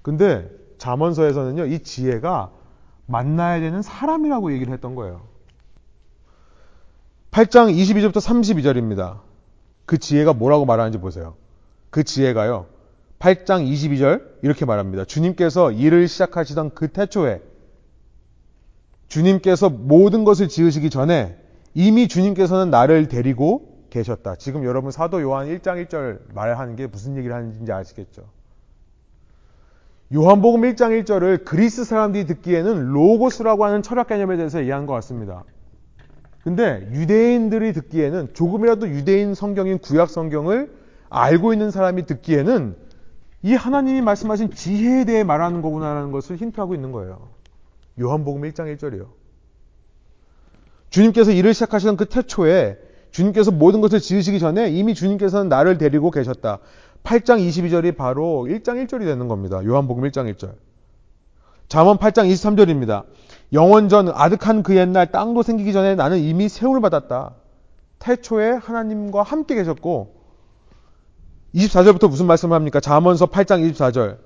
[0.02, 2.50] 근데 잠언서에서는요, 이 지혜가
[3.06, 5.28] 만나야 되는 사람이라고 얘기를 했던 거예요.
[7.32, 9.20] 8장 22절부터 32절입니다.
[9.84, 11.34] 그 지혜가 뭐라고 말하는지 보세요.
[11.90, 12.66] 그 지혜가요,
[13.18, 15.04] 8장 22절 이렇게 말합니다.
[15.04, 17.42] 주님께서 일을 시작하시던 그 태초에
[19.08, 21.36] 주님께서 모든 것을 지으시기 전에
[21.74, 24.36] 이미 주님께서는 나를 데리고 계셨다.
[24.36, 28.22] 지금 여러분 사도 요한 1장 1절 말하는 게 무슨 얘기를 하는지 아시겠죠?
[30.12, 35.44] 요한복음 1장 1절을 그리스 사람들이 듣기에는 로고스라고 하는 철학 개념에 대해서 얘기한 것 같습니다.
[36.42, 40.72] 근데 유대인들이 듣기에는 조금이라도 유대인 성경인 구약 성경을
[41.10, 42.76] 알고 있는 사람이 듣기에는
[43.42, 47.28] 이 하나님이 말씀하신 지혜에 대해 말하는 거구나라는 것을 힌트하고 있는 거예요.
[48.00, 49.08] 요한복음 1장 1절이요.
[50.90, 52.78] 주님께서 일을 시작하시던 그 태초에
[53.10, 56.58] 주님께서 모든 것을 지으시기 전에 이미 주님께서는 나를 데리고 계셨다.
[57.02, 59.64] 8장 22절이 바로 1장 1절이 되는 겁니다.
[59.64, 60.52] 요한복음 1장 1절.
[61.68, 63.04] 잠언 8장 23절입니다.
[63.52, 67.34] 영원전 아득한 그 옛날 땅도 생기기 전에 나는 이미 세움을 받았다.
[67.98, 70.14] 태초에 하나님과 함께 계셨고
[71.54, 72.80] 24절부터 무슨 말씀을 합니까?
[72.80, 74.18] 잠언서 8장 24절.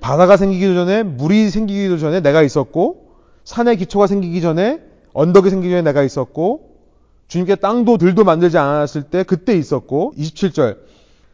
[0.00, 3.08] 바다가 생기기도 전에 물이 생기기도 전에 내가 있었고
[3.44, 4.80] 산의 기초가 생기기 전에
[5.12, 6.67] 언덕이 생기기 전에 내가 있었고
[7.28, 10.78] 주님께 땅도 들도 만들지 않았을 때 그때 있었고 27절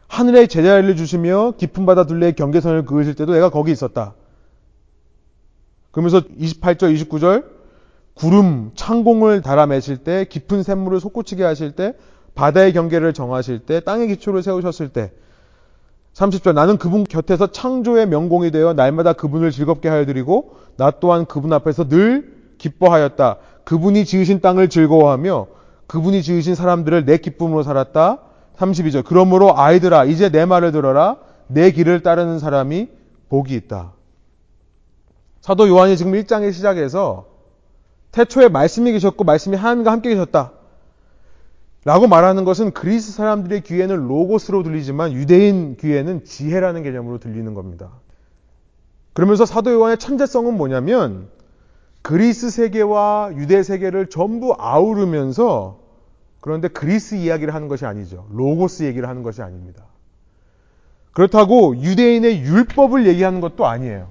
[0.08, 4.14] 하늘에 제자리를 주시며 깊은 바다 둘레에 경계선을 그으실 때도 내가 거기 있었다.
[5.92, 7.44] 그러면서 28절 29절
[8.14, 11.94] 구름 창공을 달아매실 때 깊은 샘물을 솟구치게 하실 때
[12.34, 15.12] 바다의 경계를 정하실 때 땅의 기초를 세우셨을 때
[16.14, 21.52] 30절 나는 그분 곁에서 창조의 명공이 되어 날마다 그분을 즐겁게 하여 드리고 나 또한 그분
[21.52, 23.36] 앞에서 늘 기뻐하였다.
[23.64, 25.53] 그분이 지으신 땅을 즐거워하며
[25.86, 28.20] 그분이 지으신 사람들을 내 기쁨으로 살았다.
[28.56, 31.16] 32절 그러므로 아이들아 이제 내 말을 들어라.
[31.46, 32.88] 내 길을 따르는 사람이
[33.28, 33.92] 복이 있다.
[35.40, 37.26] 사도 요한이 지금 1장의 시작에서
[38.12, 40.52] 태초에 말씀이 계셨고 말씀이 하나님과 함께 계셨다.
[41.84, 47.90] 라고 말하는 것은 그리스 사람들의 귀에는 로고스로 들리지만 유대인 귀에는 지혜라는 개념으로 들리는 겁니다.
[49.12, 51.28] 그러면서 사도 요한의 천재성은 뭐냐면
[52.04, 55.78] 그리스 세계와 유대 세계를 전부 아우르면서
[56.40, 58.26] 그런데 그리스 이야기를 하는 것이 아니죠.
[58.30, 59.86] 로고스 얘기를 하는 것이 아닙니다.
[61.12, 64.08] 그렇다고 유대인의 율법을 얘기하는 것도 아니에요.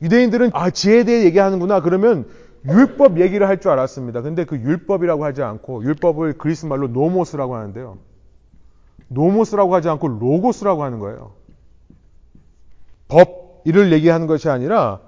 [0.00, 2.28] 유대인들은 아 지혜에 대해 얘기하는구나 그러면
[2.66, 4.22] 율법 얘기를 할 줄 알았습니다.
[4.22, 7.98] 근데 그 율법이라고 하지 않고 율법을 그리스 말로 노모스라고 하는데요.
[9.08, 11.32] 노모스라고 하지 않고 로고스라고 하는 거예요.
[13.08, 15.00] 법 이를 얘기하는 것이 아니라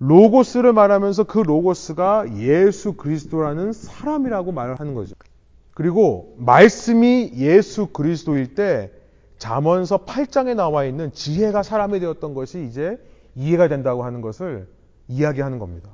[0.00, 5.14] 로고스를 말하면서 그 로고스가 예수 그리스도라는 사람이라고 말을 하는 거죠.
[5.74, 8.90] 그리고 말씀이 예수 그리스도일 때
[9.38, 12.98] 잠언서 8장에 나와 있는 지혜가 사람이 되었던 것이 이제
[13.34, 14.68] 이해가 된다고 하는 것을
[15.08, 15.90] 이야기하는 겁니다.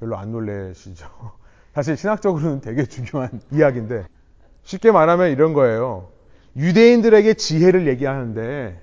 [0.00, 1.06] 별로 안 놀래시죠?
[1.74, 4.06] 사실 신학적으로는 되게 중요한 이야기인데
[4.64, 6.08] 쉽게 말하면 이런 거예요.
[6.56, 8.80] 유대인들에게 지혜를 얘기하는데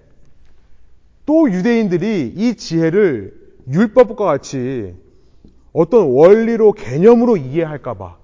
[1.30, 3.36] 또 유대인들이 이 지혜를
[3.72, 4.96] 율법과 같이
[5.74, 8.18] 어떤 원리로 개념으로 이해할까봐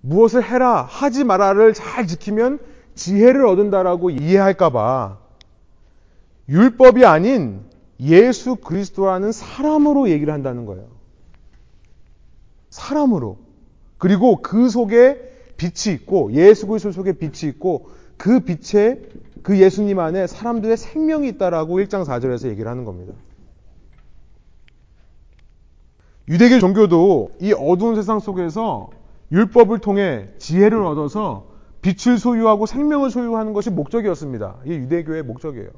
[0.00, 2.58] 무엇을 해라 하지 마라를 잘 지키면
[2.94, 5.18] 지혜를 얻은다라고 이해할까봐
[6.48, 7.60] 율법이 아닌
[8.00, 10.88] 예수 그리스도라는 사람으로 얘기를 한다는 거예요.
[12.70, 13.36] 사람으로.
[13.98, 15.18] 그리고 그 속에
[15.58, 19.02] 빛이 있고 예수 그리스도 속에 빛이 있고 그 빛에
[19.44, 23.12] 그 예수님 안에 사람들의 생명이 있다라고 1장 4절에서 얘기를 하는 겁니다.
[26.28, 28.88] 유대교 종교도 이 어두운 세상 속에서
[29.30, 31.48] 율법을 통해 지혜를 얻어서
[31.82, 34.60] 빛을 소유하고 생명을 소유하는 것이 목적이었습니다.
[34.64, 35.68] 이게 유대교의 목적이에요.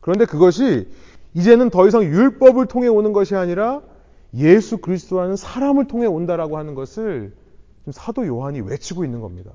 [0.00, 0.88] 그런데 그것이
[1.34, 3.82] 이제는 더 이상 율법을 통해 오는 것이 아니라
[4.32, 7.34] 예수 그리스도라는 사람을 통해 온다라고 하는 것을
[7.90, 9.50] 사도 요한이 외치고 있는 겁니다.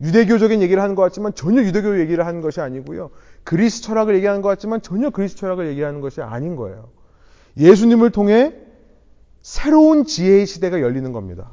[0.00, 3.10] 유대교적인 얘기를 하는 것 같지만 전혀 유대교 얘기를 하는 것이 아니고요.
[3.44, 6.88] 그리스 철학을 얘기하는 것 같지만 전혀 그리스 철학을 얘기하는 것이 아닌 거예요.
[7.56, 8.54] 예수님을 통해
[9.42, 11.52] 새로운 지혜의 시대가 열리는 겁니다.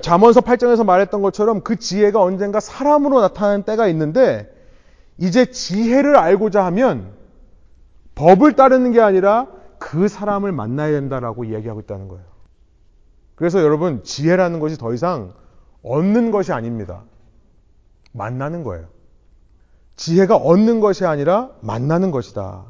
[0.00, 4.52] 잠언서 8장에서 말했던 것처럼 그 지혜가 언젠가 사람으로 나타나는 때가 있는데
[5.18, 7.12] 이제 지혜를 알고자 하면
[8.14, 9.48] 법을 따르는 게 아니라
[9.78, 12.24] 그 사람을 만나야 된다라고 이야기하고 있다는 거예요.
[13.34, 15.34] 그래서 여러분, 지혜라는 것이 더 이상
[15.86, 17.04] 얻는 것이 아닙니다.
[18.12, 18.86] 만나는 거예요.
[19.94, 22.64] 지혜가 얻는 것이 아니라 만나는 것이다.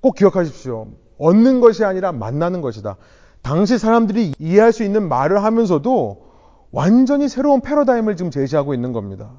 [0.00, 0.88] 꼭 기억하십시오.
[1.18, 2.96] 얻는 것이 아니라 만나는 것이다.
[3.42, 6.26] 당시 사람들이 이해할 수 있는 말을 하면서도
[6.72, 9.30] 완전히 새로운 패러다임을 지금 제시하고 있는 겁니다.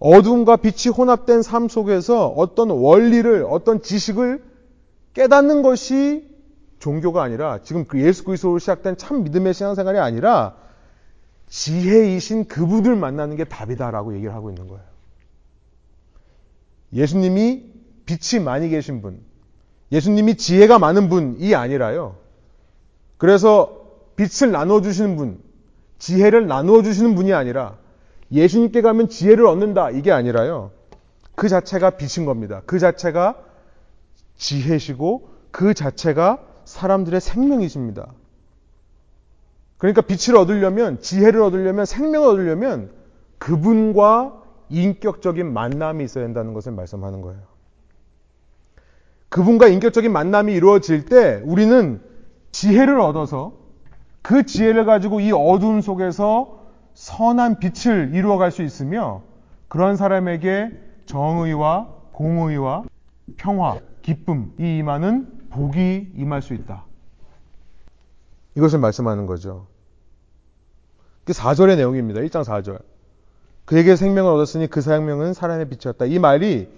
[0.00, 4.42] 어둠과 빛이 혼합된 삶 속에서 어떤 원리를, 어떤 지식을
[5.14, 6.28] 깨닫는 것이
[6.78, 10.56] 종교가 아니라 지금 그 예수 그리스도로 시작된 참 믿음의 신앙생활이 아니라
[11.50, 14.82] 지혜이신 그분을 만나는 게 답이다라고 얘기를 하고 있는 거예요.
[16.92, 17.64] 예수님이
[18.06, 19.20] 빛이 많이 계신 분,
[19.92, 22.16] 예수님이 지혜가 많은 분이 아니라요.
[23.18, 23.80] 그래서
[24.16, 25.40] 빛을 나누어 주시는 분,
[25.98, 27.76] 지혜를 나누어 주시는 분이 아니라
[28.32, 30.70] 예수님께 가면 지혜를 얻는다 이게 아니라요.
[31.34, 32.62] 그 자체가 빛인 겁니다.
[32.64, 33.36] 그 자체가
[34.36, 38.12] 지혜시고 그 자체가 사람들의 생명이십니다.
[39.80, 42.90] 그러니까 빛을 얻으려면 지혜를 얻으려면 생명을 얻으려면
[43.38, 47.40] 그분과 인격적인 만남이 있어야 된다는 것을 말씀하는 거예요.
[49.30, 52.02] 그분과 인격적인 만남이 이루어질 때 우리는
[52.52, 53.54] 지혜를 얻어서
[54.20, 56.60] 그 지혜를 가지고 이 어두움 속에서
[56.92, 59.22] 선한 빛을 이루어갈 수 있으며
[59.68, 60.72] 그런 사람에게
[61.06, 62.84] 정의와 공의와
[63.38, 66.84] 평화, 기쁨이 임하는 복이 임할 수 있다.
[68.56, 69.69] 이것을 말씀하는 거죠.
[71.30, 72.20] 그 4절의 내용입니다.
[72.22, 72.80] 1장 4절.
[73.64, 76.06] 그에게 생명을 얻었으니 그 생명은 사람의 빛이었다.
[76.06, 76.68] 이 말이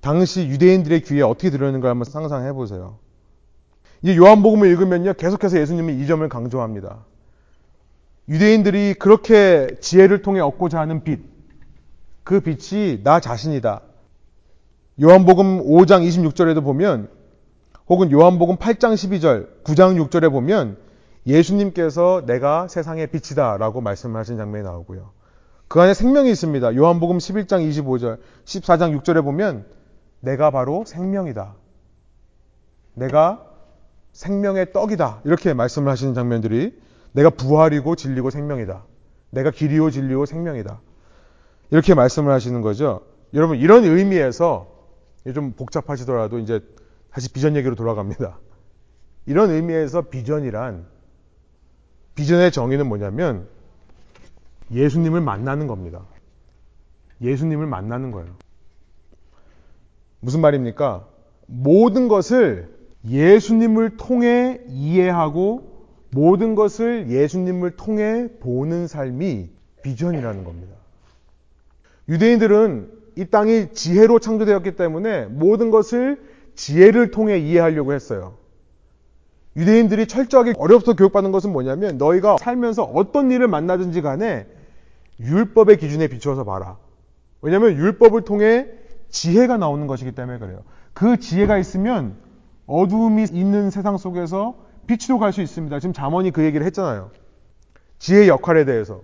[0.00, 2.98] 당시 유대인들의 귀에 어떻게 들었는가 한번 상상해 보세요.
[4.02, 5.14] 이 요한복음을 읽으면요.
[5.14, 7.04] 계속해서 예수님은 이 점을 강조합니다.
[8.28, 11.18] 유대인들이 그렇게 지혜를 통해 얻고자 하는 빛,
[12.22, 13.80] 그 빛이 나 자신이다.
[15.02, 17.08] 요한복음 5장 26절에도 보면,
[17.88, 20.85] 혹은 요한복음 8장 12절, 9장 6절에 보면,
[21.26, 25.10] 예수님께서 내가 세상의 빛이다 라고 말씀하신 장면이 나오고요.
[25.68, 26.76] 그 안에 생명이 있습니다.
[26.76, 29.66] 요한복음 11장 25절, 14장 6절에 보면,
[30.20, 31.54] 내가 바로 생명이다.
[32.94, 33.44] 내가
[34.12, 35.22] 생명의 떡이다.
[35.24, 36.80] 이렇게 말씀을 하시는 장면들이
[37.12, 38.84] 내가 부활이고 진리고 생명이다.
[39.30, 40.80] 내가 길이요 진리요 생명이다.
[41.70, 43.02] 이렇게 말씀을 하시는 거죠.
[43.34, 44.68] 여러분 이런 의미에서
[45.34, 46.60] 좀 복잡하시더라도 이제
[47.10, 48.38] 다시 비전 얘기로 돌아갑니다.
[49.26, 50.86] 이런 의미에서 비전이란
[52.16, 53.46] 비전의 정의는 뭐냐면
[54.72, 56.04] 예수님을 만나는 겁니다.
[57.20, 58.34] 예수님을 만나는 거예요.
[60.20, 61.06] 무슨 말입니까?
[61.46, 62.74] 모든 것을
[63.08, 65.76] 예수님을 통해 이해하고
[66.10, 69.50] 모든 것을 예수님을 통해 보는 삶이
[69.82, 70.74] 비전이라는 겁니다.
[72.08, 76.20] 유대인들은 이 땅이 지혜로 창조되었기 때문에 모든 것을
[76.54, 78.36] 지혜를 통해 이해하려고 했어요.
[79.56, 84.46] 유대인들이 철저하게 어려부터 교육받는 것은 뭐냐면 너희가 살면서 어떤 일을 만나든지 간에
[85.18, 86.76] 율법의 기준에 비추어서 봐라.
[87.40, 88.66] 왜냐하면 율법을 통해
[89.08, 90.62] 지혜가 나오는 것이기 때문에 그래요.
[90.92, 92.16] 그 지혜가 있으면
[92.66, 95.78] 어두움이 있는 세상 속에서 빛으로 갈 수 있습니다.
[95.80, 97.10] 지금 잠언이 그 얘기를 했잖아요.
[97.98, 99.00] 지혜의 역할에 대해서.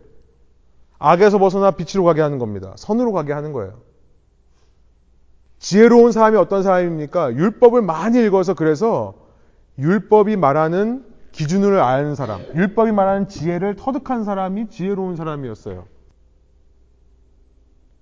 [0.99, 2.75] 악에서 벗어나 빛으로 가게 하는 겁니다.
[2.77, 3.81] 선으로 가게 하는 거예요.
[5.59, 7.35] 지혜로운 사람이 어떤 사람입니까?
[7.35, 9.15] 율법을 많이 읽어서 그래서
[9.79, 15.87] 율법이 말하는 기준을 아는 사람, 율법이 말하는 지혜를 터득한 사람이 지혜로운 사람이었어요.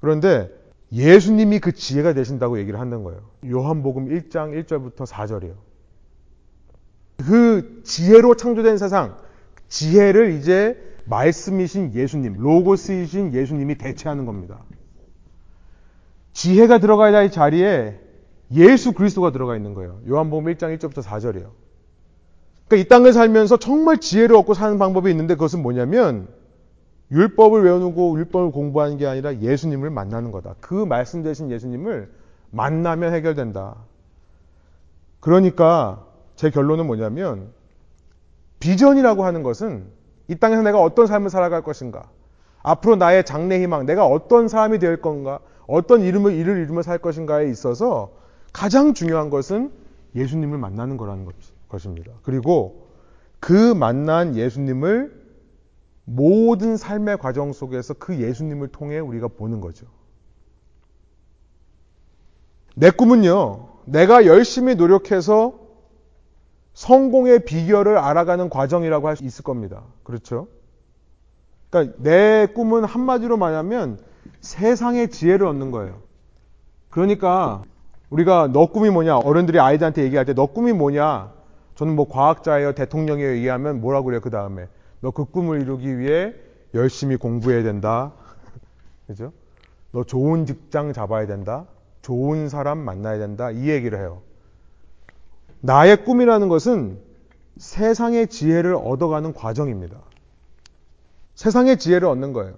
[0.00, 0.50] 그런데
[0.92, 3.20] 예수님이 그 지혜가 되신다고 얘기를 하는 거예요.
[3.46, 5.54] 요한복음 1장 1절부터 4절이에요.
[7.18, 9.16] 그 지혜로 창조된 세상,
[9.68, 14.64] 지혜를 이제 말씀이신 예수님, 로고스이신 예수님이 대체하는 겁니다.
[16.32, 18.00] 지혜가 들어가야 할 자리에
[18.52, 20.00] 예수 그리스도가 들어가 있는 거예요.
[20.08, 21.50] 요한복음 1장 1절부터 4절이에요.
[22.66, 26.28] 그러니까 이 땅을 살면서 정말 지혜를 얻고 사는 방법이 있는데 그것은 뭐냐면
[27.10, 30.54] 율법을 외우고 율법을 공부하는 게 아니라 예수님을 만나는 거다.
[30.60, 32.10] 그 말씀 되신 예수님을
[32.50, 33.76] 만나면 해결된다.
[35.18, 37.48] 그러니까 제 결론은 뭐냐면
[38.60, 39.84] 비전이라고 하는 것은
[40.28, 42.08] 이 땅에서 내가 어떤 삶을 살아갈 것인가,
[42.62, 47.48] 앞으로 나의 장래 희망, 내가 어떤 사람이 될 건가, 어떤 이름을 일을 이루며 살 것인가에
[47.50, 48.12] 있어서
[48.52, 49.72] 가장 중요한 것은
[50.14, 51.26] 예수님을 만나는 거라는
[51.68, 52.12] 것입니다.
[52.22, 52.88] 그리고
[53.38, 55.20] 그 만난 예수님을
[56.04, 59.86] 모든 삶의 과정 속에서 그 예수님을 통해 우리가 보는 거죠.
[62.74, 65.58] 내 꿈은요, 내가 열심히 노력해서
[66.74, 69.82] 성공의 비결을 알아가는 과정이라고 할 수 있을 겁니다.
[70.02, 70.48] 그렇죠?
[71.68, 74.00] 그러니까 내 꿈은 한마디로 말하면
[74.40, 76.02] 세상의 지혜를 얻는 거예요.
[76.88, 77.62] 그러니까
[78.10, 79.18] 우리가 너 꿈이 뭐냐?
[79.18, 81.32] 어른들이 아이들한테 얘기할 때 너 꿈이 뭐냐?
[81.76, 84.66] 저는 뭐 과학자예요, 대통령이에요 얘기하면 뭐라고 그래요, 그 다음에.
[85.00, 86.34] 너 그 꿈을 이루기 위해
[86.74, 88.12] 열심히 공부해야 된다.
[89.06, 89.32] 그죠?
[89.92, 91.66] 너 좋은 직장 잡아야 된다.
[92.02, 93.50] 좋은 사람 만나야 된다.
[93.50, 94.22] 이 얘기를 해요.
[95.60, 96.98] 나의 꿈이라는 것은
[97.58, 99.98] 세상의 지혜를 얻어가는 과정입니다.
[101.34, 102.54] 세상의 지혜를 얻는 거예요.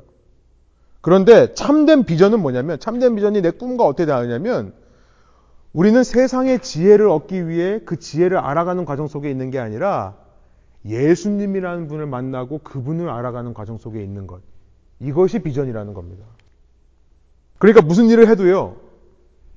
[1.01, 4.73] 그런데 참된 비전은 뭐냐면, 참된 비전이 내 꿈과 어떻게 다르냐면,
[5.73, 10.15] 우리는 세상의 지혜를 얻기 위해 그 지혜를 알아가는 과정 속에 있는 게 아니라
[10.85, 14.41] 예수님이라는 분을 만나고 그분을 알아가는 과정 속에 있는 것.
[15.01, 16.25] 이것이 비전이라는 겁니다.
[17.59, 18.77] 그러니까 무슨 일을 해도요,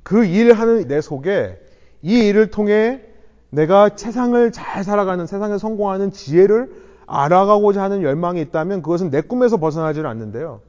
[0.04, 1.60] 그 일을 하는 내 속에
[2.02, 3.02] 이 일을 통해
[3.50, 6.72] 내가 세상을 잘 살아가는, 세상에 성공하는 지혜를
[7.08, 10.62] 알아가고자 하는 열망이 있다면 그것은 내 꿈에서 벗어나지는 않는데요.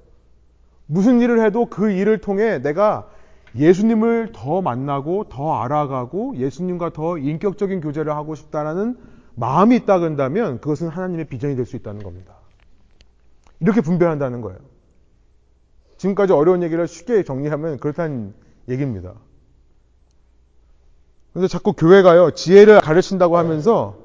[0.86, 3.08] 무슨 일을 해도 그 일을 통해 내가
[3.56, 8.96] 예수님을 더 만나고 더 알아가고 예수님과 더 인격적인 교제를 하고 싶다라는
[9.34, 12.34] 마음이 있다 그런다면 그것은 하나님의 비전이 될 수 있다는 겁니다.
[13.60, 14.58] 이렇게 분별한다는 거예요.
[15.96, 18.34] 지금까지 어려운 얘기를 쉽게 정리하면 그렇다는
[18.68, 19.14] 얘기입니다.
[21.32, 23.96] 그런데 자꾸 교회가요, 지혜를 가르친다고 하면서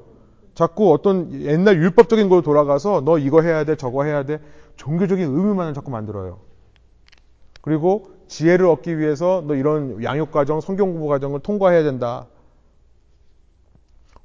[0.54, 4.38] 자꾸 어떤 옛날 율법적인 걸로 돌아가서 너 이거 해야 돼, 저거 해야 돼,
[4.76, 6.40] 종교적인 의무만을 자꾸 만들어요.
[7.62, 12.26] 그리고 지혜를 얻기 위해서 너 이런 양육과정, 성경공부 과정을 통과해야 된다.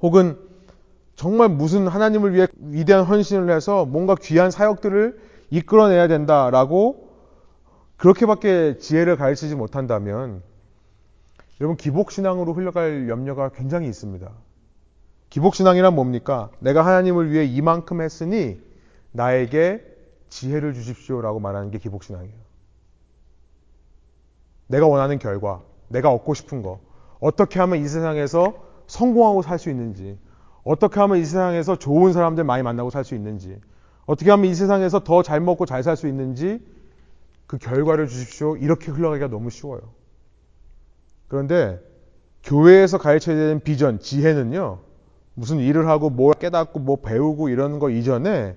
[0.02, 0.38] 혹은
[1.16, 5.20] 정말 무슨 하나님을 위해 위대한 헌신을 해서 뭔가 귀한 사역들을
[5.50, 7.08] 이끌어내야 된다라고
[7.98, 10.44] 그렇게밖에 지혜를 가르치지 못한다면
[11.60, 14.30] 여러분 기복신앙으로 흘러갈 염려가 굉장히 있습니다.
[15.30, 16.50] 기복신앙이란 뭡니까?
[16.60, 18.62] 내가 하나님을 위해 이만큼 했으니
[19.12, 19.84] 나에게
[20.30, 22.47] 지혜를 주십시오라고 말하는 게 기복신앙이에요.
[24.68, 26.80] 내가 원하는 결과, 내가 얻고 싶은 거,
[27.20, 28.53] 어떻게 하면 이 세상에서
[28.88, 30.18] 성공하고 살 수 있는지,
[30.63, 33.59] 어떻게 하면 이 세상에서 좋은 사람들 많이 만나고 살 수 있는지,
[34.05, 36.59] 어떻게 하면 이 세상에서 더 잘 먹고 잘 살 수 있는지
[37.45, 38.57] 그 결과를 주십시오.
[38.57, 39.82] 이렇게 흘러가기가 너무 쉬워요.
[41.28, 41.80] 그런데
[42.43, 44.80] 교회에서 가르쳐야 되는 비전, 지혜는요,
[45.34, 48.55] 무슨 일을 하고 뭐 깨닫고 뭐 배우고 이러는 거 이전에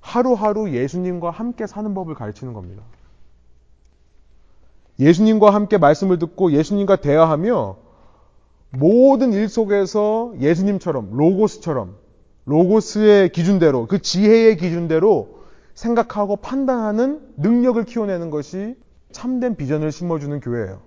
[0.00, 2.82] 하루하루 예수님과 함께 사는 법을 가르치는 겁니다.
[5.00, 7.76] 예수님과 함께 말씀을 듣고 예수님과 대화하며
[8.70, 11.96] 모든 일 속에서 예수님처럼 로고스처럼
[12.44, 15.38] 로고스의 기준대로 그 지혜의 기준대로
[15.74, 18.76] 생각하고 판단하는 능력을 키워내는 것이
[19.12, 20.80] 참된 비전을 심어주는 교회예요.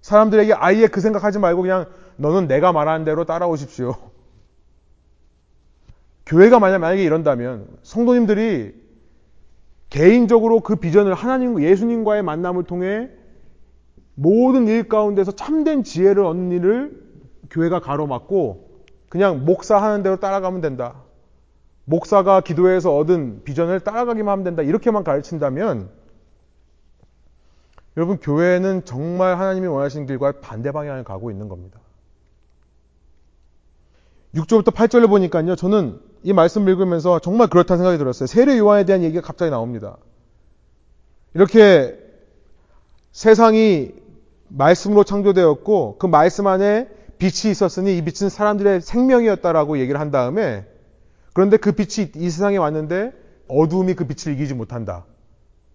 [0.00, 1.86] 사람들에게 아예 그 생각하지 말고 그냥
[2.16, 3.94] 너는 내가 말하는 대로 따라오십시오.
[6.26, 8.83] 교회가 만약에 이런다면 성도님들이
[9.94, 13.10] 개인적으로 그 비전을 하나님, 예수님과의 만남을 통해
[14.16, 17.00] 모든 일 가운데서 참된 지혜를 얻는 일을
[17.48, 21.04] 교회가 가로막고 그냥 목사 하는 대로 따라가면 된다.
[21.84, 24.62] 목사가 기도해서 얻은 비전을 따라가기만 하면 된다.
[24.62, 25.88] 이렇게만 가르친다면
[27.96, 31.78] 여러분 교회는 정말 하나님이 원하시는 길과 반대 방향을 가고 있는 겁니다.
[34.34, 35.54] 6절부터 8절을 보니까요.
[35.54, 38.26] 저는 이 말씀 읽으면서 정말 그렇다는 생각이 들었어요.
[38.26, 39.98] 세례 요한에 대한 얘기가 갑자기 나옵니다.
[41.34, 41.98] 이렇게
[43.12, 43.92] 세상이
[44.48, 50.64] 말씀으로 창조되었고 그 말씀 안에 빛이 있었으니 이 빛은 사람들의 생명이었다라고 얘기를 한 다음에
[51.34, 53.12] 그런데 그 빛이 이 세상에 왔는데
[53.48, 55.04] 어두움이 그 빛을 이기지 못한다.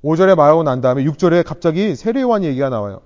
[0.04, 3.02] 5절에 말하고 난 다음에 6절에 갑자기 세례 요한 얘기가 나와요.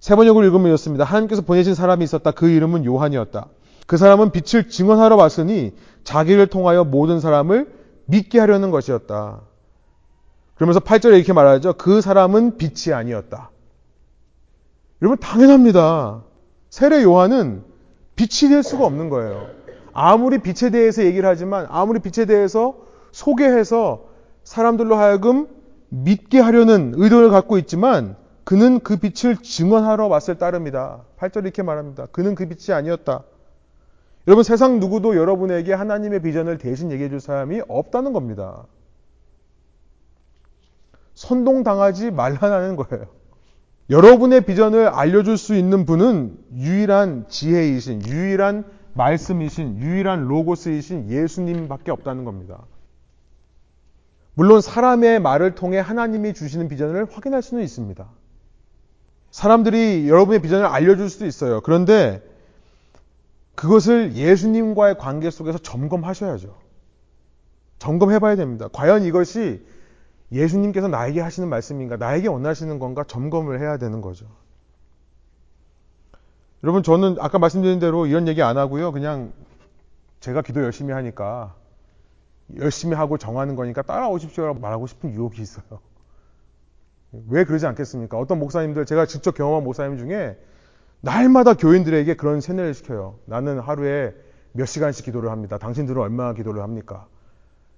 [0.00, 1.04] 세 번역을 읽으면 이렇습니다.
[1.04, 2.30] 하나님께서 보내신 사람이 있었다.
[2.30, 3.48] 그 이름은 요한이었다.
[3.86, 5.74] 그 사람은 빛을 증언하러 왔으니
[6.04, 7.72] 자기를 통하여 모든 사람을
[8.06, 9.40] 믿게 하려는 것이었다.
[10.54, 11.74] 그러면서 8절에 이렇게 말하죠.
[11.74, 13.50] 그 사람은 빛이 아니었다.
[15.02, 16.22] 여러분, 당연합니다.
[16.70, 17.64] 세례 요한은
[18.16, 19.48] 빛이 될 수가 없는 거예요.
[19.92, 22.76] 아무리 빛에 대해서 얘기를 하지만, 아무리 빛에 대해서
[23.12, 24.06] 소개해서
[24.44, 25.48] 사람들로 하여금
[25.88, 31.02] 믿게 하려는 의도를 갖고 있지만, 그는 그 빛을 증언하러 왔을 따름이다.
[31.18, 32.06] 8절 이렇게 말합니다.
[32.12, 33.24] 그는 그 빛이 아니었다.
[34.26, 38.66] 여러분 세상 누구도 여러분에게 하나님의 비전을 대신 얘기해 줄 사람이 없다는 겁니다.
[41.14, 43.06] 선동당하지 말라는 거예요.
[43.90, 48.64] 여러분의 비전을 알려줄 수 있는 분은 유일한 지혜이신, 유일한
[48.94, 52.64] 말씀이신, 유일한 로고스이신 예수님밖에 없다는 겁니다.
[54.32, 58.08] 물론 사람의 말을 통해 하나님이 주시는 비전을 확인할 수는 있습니다.
[59.30, 61.60] 사람들이 여러분의 비전을 알려줄 수도 있어요.
[61.60, 62.22] 그런데
[63.64, 66.54] 그것을 예수님과의 관계 속에서 점검하셔야죠.
[67.78, 68.68] 점검해 봐야 됩니다.
[68.70, 69.64] 과연 이것이
[70.32, 74.26] 예수님께서 나에게 하시는 말씀인가, 나에게 원하시는 건가 점검을 해야 되는 거죠.
[76.62, 78.92] 여러분, 저는 아까 말씀드린 대로 이런 얘기 안 하고요.
[78.92, 79.32] 그냥
[80.20, 81.54] 제가 기도 열심히 하니까
[82.56, 85.80] 열심히 하고 정하는 거니까 따라오십시오라고 말하고 싶은 유혹이 있어요.
[87.30, 88.18] 왜 그러지 않겠습니까?
[88.18, 90.38] 어떤 목사님들, 제가 직접 경험한 목사님 중에
[91.04, 93.18] 날마다 교인들에게 그런 세뇌를 시켜요.
[93.26, 94.14] 나는 하루에
[94.52, 95.58] 몇 시간씩 기도를 합니다.
[95.58, 97.06] 당신들은 얼마나 기도를 합니까?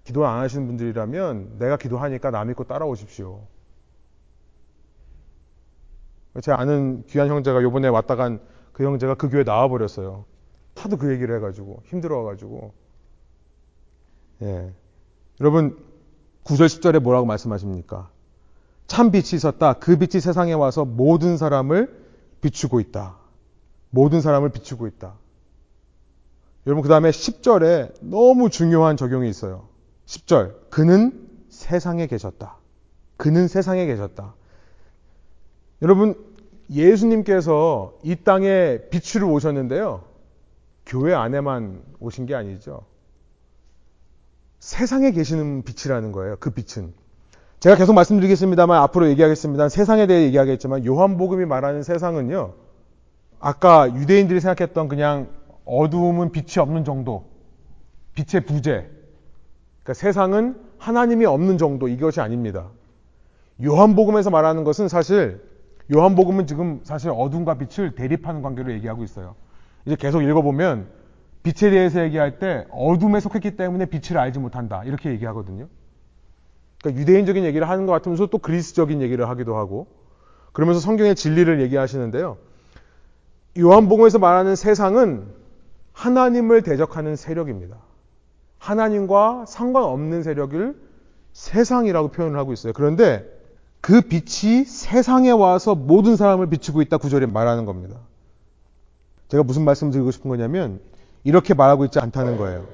[0.04, 3.40] 기도 안 하시는 분들이라면 내가 기도하니까 남 믿고 따라오십시오.
[6.42, 8.40] 제가 아는 귀한 형제가 요번에 왔다 간
[8.76, 10.26] 그 형제가 그 교회 나와버렸어요.
[10.76, 12.74] 하도 그 얘기를 해가지고 힘들어가지고
[14.42, 14.70] 예.
[15.40, 15.78] 여러분
[16.44, 18.10] 9절 10절에 뭐라고 말씀하십니까?
[18.86, 19.72] 참 빛이 있었다.
[19.72, 22.05] 그 빛이 세상에 와서 모든 사람을
[22.46, 23.16] 비추고 있다.
[23.90, 25.14] 모든 사람을 비추고 있다.
[26.66, 29.68] 여러분 그 다음에 10절에 너무 중요한 적용이 있어요.
[30.06, 30.70] 10절.
[30.70, 32.58] 그는 세상에 계셨다.
[33.16, 34.34] 그는 세상에 계셨다.
[35.82, 36.14] 여러분,
[36.70, 40.04] 예수님께서 이 땅에 빛으로 오셨는데요.
[40.84, 42.84] 교회 안에만 오신 게 아니죠.
[44.58, 46.36] 세상에 계시는 빛이라는 거예요.
[46.38, 46.92] 그 빛은.
[47.60, 49.68] 제가 계속 말씀드리겠습니다만 앞으로 얘기하겠습니다.
[49.68, 52.52] 세상에 대해 얘기하겠지만 요한복음이 말하는 세상은요.
[53.40, 55.28] 아까 유대인들이 생각했던 그냥
[55.64, 57.24] 어두움은 빛이 없는 정도.
[58.14, 58.88] 빛의 부재.
[59.82, 62.68] 그러니까 세상은 하나님이 없는 정도 이것이 아닙니다.
[63.64, 65.40] 요한복음에서 말하는 것은 사실
[65.94, 69.34] 요한복음은 지금 사실 어둠과 빛을 대립하는 관계로 얘기하고 있어요.
[69.86, 70.88] 이제 계속 읽어보면
[71.42, 75.68] 빛에 대해서 얘기할 때 어둠에 속했기 때문에 빛을 알지 못한다 이렇게 얘기하거든요.
[76.86, 79.88] 그러니까 유대인적인 얘기를 하는 것 같으면서 또 그리스적인 얘기를 하기도 하고
[80.52, 82.38] 그러면서 성경의 진리를 얘기하시는데요.
[83.58, 85.26] 요한복음에서 말하는 세상은
[85.92, 87.76] 하나님을 대적하는 세력입니다.
[88.58, 90.76] 하나님과 상관없는 세력을
[91.32, 92.72] 세상이라고 표현을 하고 있어요.
[92.72, 93.24] 그런데
[93.80, 97.96] 그 빛이 세상에 와서 모든 사람을 비추고 있다 구절에 말하는 겁니다.
[99.28, 100.80] 제가 무슨 말씀 드리고 싶은 거냐면
[101.24, 102.66] 이렇게 말하고 있지 않다는 거예요.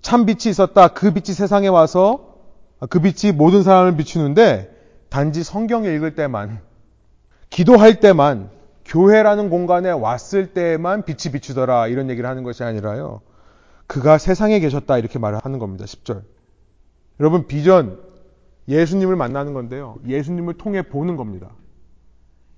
[0.00, 0.88] 참 빛이 있었다.
[0.88, 2.25] 그 빛이 세상에 와서
[2.90, 4.70] 그 빛이 모든 사람을 비추는데
[5.08, 6.60] 단지 성경 읽을 때만
[7.50, 8.50] 기도할 때만
[8.84, 13.20] 교회라는 공간에 왔을 때만 빛이 비추더라 이런 얘기를 하는 것이 아니라요.
[13.86, 15.84] 그가 세상에 계셨다 이렇게 말을 하는 겁니다.
[15.84, 16.22] 10절.
[17.20, 17.98] 여러분 비전
[18.68, 19.96] 예수님을 만나는 건데요.
[20.06, 21.50] 예수님을 통해 보는 겁니다.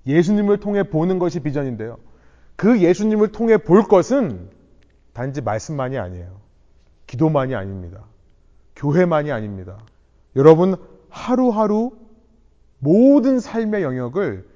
[0.07, 1.99] 예수님을 통해 보는 것이 비전인데요.
[2.57, 4.51] 그 예수님을 통해 볼 것은
[5.13, 6.41] 단지 말씀만이 아니에요.
[7.07, 8.05] 기도만이 아닙니다.
[8.75, 9.79] 교회만이 아닙니다.
[10.37, 10.77] 여러분
[11.09, 11.93] 하루하루
[12.79, 14.47] 모든 삶의 영역을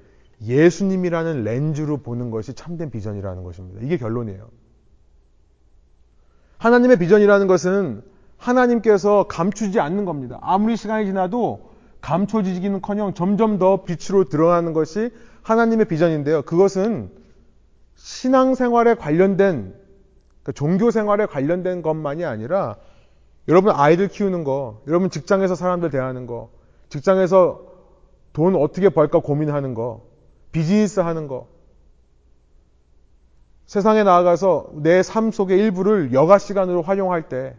[0.41, 3.81] 예수님이라는 렌즈로 보는 것이 참된 비전이라는 것입니다.
[3.81, 4.49] 이게 결론이에요.
[6.57, 8.01] 하나님의 비전이라는 것은
[8.37, 10.39] 하나님께서 감추지 않는 겁니다.
[10.41, 11.71] 아무리 시간이 지나도
[12.01, 15.09] 감춰지기는 커녕 점점 더 빛으로 드러나는 것이
[15.43, 16.41] 하나님의 비전인데요.
[16.43, 17.09] 그것은
[17.95, 19.73] 신앙생활에 관련된
[20.41, 22.75] 그러니까 종교생활에 관련된 것만이 아니라
[23.47, 26.49] 여러분 아이들 키우는 거, 여러분 직장에서 사람들 대하는 거,
[26.89, 27.61] 직장에서
[28.31, 30.05] 돈 어떻게 벌까 고민하는 거,
[30.51, 31.47] 비즈니스 하는 거,
[33.65, 37.55] 세상에 나아가서 내 삶 속의 일부를 여가 시간으로 활용할 때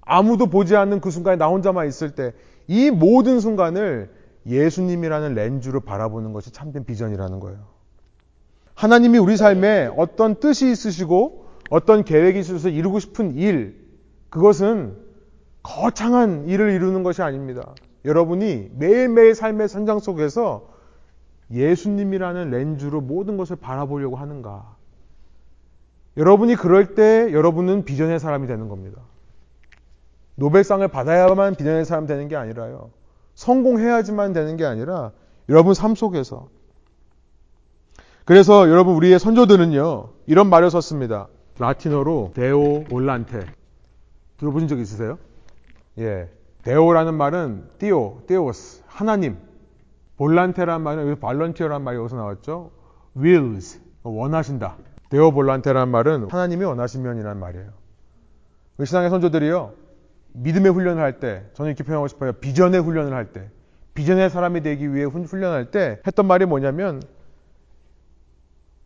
[0.00, 2.32] 아무도 보지 않는 그 순간에 나 혼자만 있을 때
[2.68, 4.10] 이 모든 순간을
[4.46, 7.58] 예수님이라는 렌즈로 바라보는 것이 참된 비전이라는 거예요.
[8.74, 13.81] 하나님이 우리 삶에 어떤 뜻이 있으시고 어떤 계획이 있어서 이루고 싶은 일,
[14.32, 14.96] 그것은
[15.62, 17.74] 거창한 일을 이루는 것이 아닙니다.
[18.06, 20.70] 여러분이 매일매일 삶의 선장 속에서
[21.50, 24.74] 예수님이라는 렌즈로 모든 것을 바라보려고 하는가?
[26.16, 29.02] 여러분이 그럴 때 여러분은 비전의 사람이 되는 겁니다.
[30.36, 32.90] 노벨상을 받아야만 비전의 사람 되는 게 아니라요.
[33.34, 35.12] 성공해야지만 되는 게 아니라
[35.50, 36.48] 여러분 삶 속에서.
[38.24, 40.08] 그래서 여러분 우리의 선조들은요.
[40.26, 41.28] 이런 말을 썼습니다.
[41.58, 43.61] 라틴어로 데오 올란테.
[44.42, 45.18] 들어보신 적 있으세요?
[45.98, 46.28] 예.
[46.64, 49.36] 데오라는 말은 띠오, 띠오스, 하나님.
[50.16, 52.72] 볼란테라는 말은 여기서 발런티어라는 말이 여기서 나왔죠.
[53.16, 54.76] wills, 원하신다.
[55.10, 57.70] 데오 볼란테라는 말은 하나님이 원하시면이라는 말이에요.
[58.78, 59.74] 우리 신앙의 선조들이요.
[60.32, 62.32] 믿음의 훈련을 할 때, 저는 이렇게 표현하고 싶어요.
[62.32, 63.48] 비전의 훈련을 할 때,
[63.94, 67.02] 비전의 사람이 되기 위해 훈련할 때 했던 말이 뭐냐면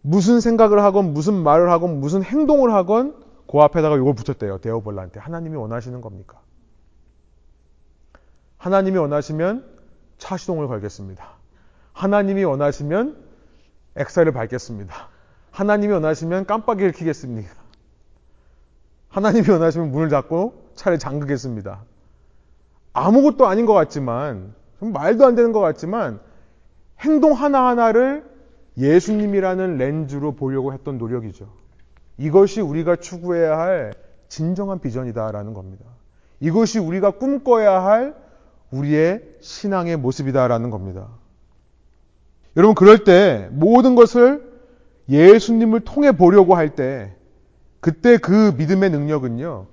[0.02, 3.26] 무슨 생각을 하건 무슨 말을 하건 무슨 행동을 하건
[3.57, 4.59] 그 앞에다가 이걸 붙였대요.
[4.59, 5.18] 데오볼란테.
[5.18, 6.42] 하나님이 원하시는 겁니까?
[8.59, 9.64] 하나님이 원하시면
[10.18, 11.26] 차 시동을 걸겠습니다.
[11.94, 13.16] 하나님이 원하시면
[13.96, 15.09] 엑셀을 밟겠습니다.
[15.52, 17.50] 하나님이 원하시면 깜빡이를 켜겠습니다.
[19.09, 21.82] 하나님이 원하시면 문을 닫고 차를 잠그겠습니다.
[22.92, 26.20] 아무것도 아닌 것 같지만, 말도 안 되는 것 같지만,
[27.00, 28.30] 행동 하나하나를
[28.76, 31.48] 예수님이라는 렌즈로 보려고 했던 노력이죠.
[32.18, 33.92] 이것이 우리가 추구해야 할
[34.28, 35.84] 진정한 비전이다라는 겁니다.
[36.40, 38.14] 이것이 우리가 꿈꿔야 할
[38.70, 41.08] 우리의 신앙의 모습이다라는 겁니다.
[42.56, 44.50] 여러분, 그럴 때 모든 것을
[45.08, 47.14] 예수님을 통해 보려고 할 때,
[47.80, 49.66] 그때 그 믿음의 능력은요,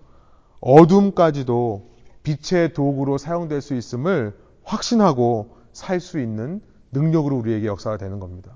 [0.60, 1.90] 어둠까지도
[2.24, 8.52] 빛의 도구로 사용될 수 있음을 확신하고 살 수 있는 능력으로 우리에게 역사가 되는 겁니다.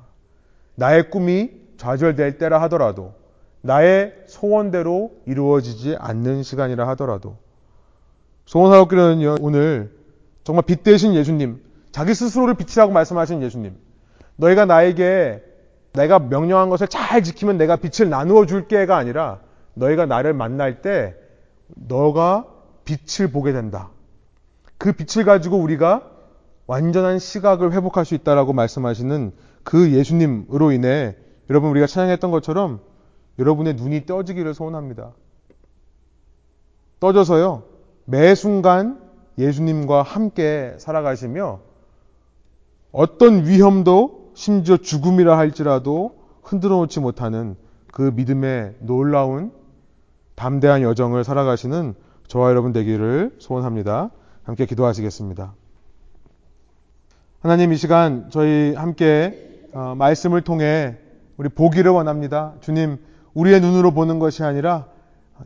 [0.76, 3.14] 나의 꿈이 좌절될 때라 하더라도,
[3.62, 7.38] 나의 소원대로 이루어지지 않는 시간이라 하더라도,
[8.46, 9.92] 소원하옵기는요, 오늘
[10.44, 13.76] 정말 빛 대신 예수님, 자기 스스로를 빛이라고 말씀하신 예수님,
[14.38, 15.44] 너희가 나에게
[15.94, 19.40] 내가 명령한 것을 잘 지키면 내가 빛을 나누어 줄게가 아니라
[19.74, 21.16] 너희가 나를 만날 때
[21.68, 22.46] 너가
[22.86, 23.90] 빛을 보게 된다.
[24.78, 26.10] 그 빛을 가지고 우리가
[26.68, 29.32] 완전한 시각을 회복할 수 있다라고 말씀하시는
[29.64, 31.16] 그 예수님으로 인해
[31.50, 32.80] 여러분 우리가 찬양했던 것처럼
[33.40, 35.12] 여러분의 눈이 떠지기를 소원합니다.
[37.00, 37.64] 떠져서요.
[38.06, 39.00] 매 순간
[39.38, 41.60] 예수님과 함께 살아가시며
[42.92, 47.56] 어떤 위험도 심지어 죽음이라 할지라도 흔들어 놓지 못하는
[47.92, 49.52] 그 믿음의 놀라운
[50.36, 51.96] 담대한 여정을 살아가시는
[52.28, 54.12] 저와 여러분 되기를 소원합니다.
[54.44, 55.54] 함께 기도하시겠습니다.
[57.40, 60.98] 하나님 이 시간 저희 함께 어, 말씀을 통해
[61.38, 62.54] 우리 보기를 원합니다.
[62.62, 62.98] 주님,
[63.38, 64.88] 우리의 눈으로 보는 것이 아니라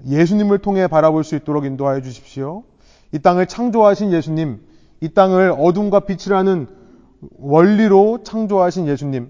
[0.07, 2.63] 예수님을 통해 바라볼 수 있도록 인도하여 주십시오.
[3.11, 4.61] 이 땅을 창조하신 예수님,
[5.01, 6.67] 이 땅을 어둠과 빛이라는
[7.37, 9.29] 원리로 창조하신 예수님,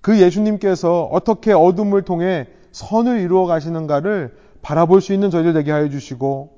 [0.00, 6.54] 그 예수님께서 어떻게 어둠을 통해 선을 이루어 가시는가를 바라볼 수 있는 저희들 되게 하여 주시고,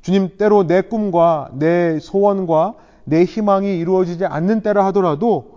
[0.00, 2.74] 주님 때로 내 꿈과 내 소원과
[3.04, 5.56] 내 희망이 이루어지지 않는 때라 하더라도,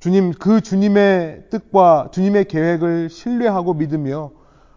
[0.00, 4.30] 주님 그 주님의 뜻과 주님의 계획을 신뢰하고 믿으며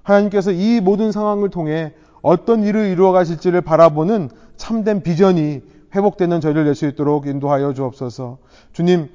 [0.04, 5.62] 하나님께서 이 모든 상황을 통해 어떤 일을 이루어 가실지를 바라보는 참된 비전이
[5.96, 8.38] 회복되는 저희를 낼 수 있도록 인도하여 주옵소서.
[8.74, 9.10] 주님,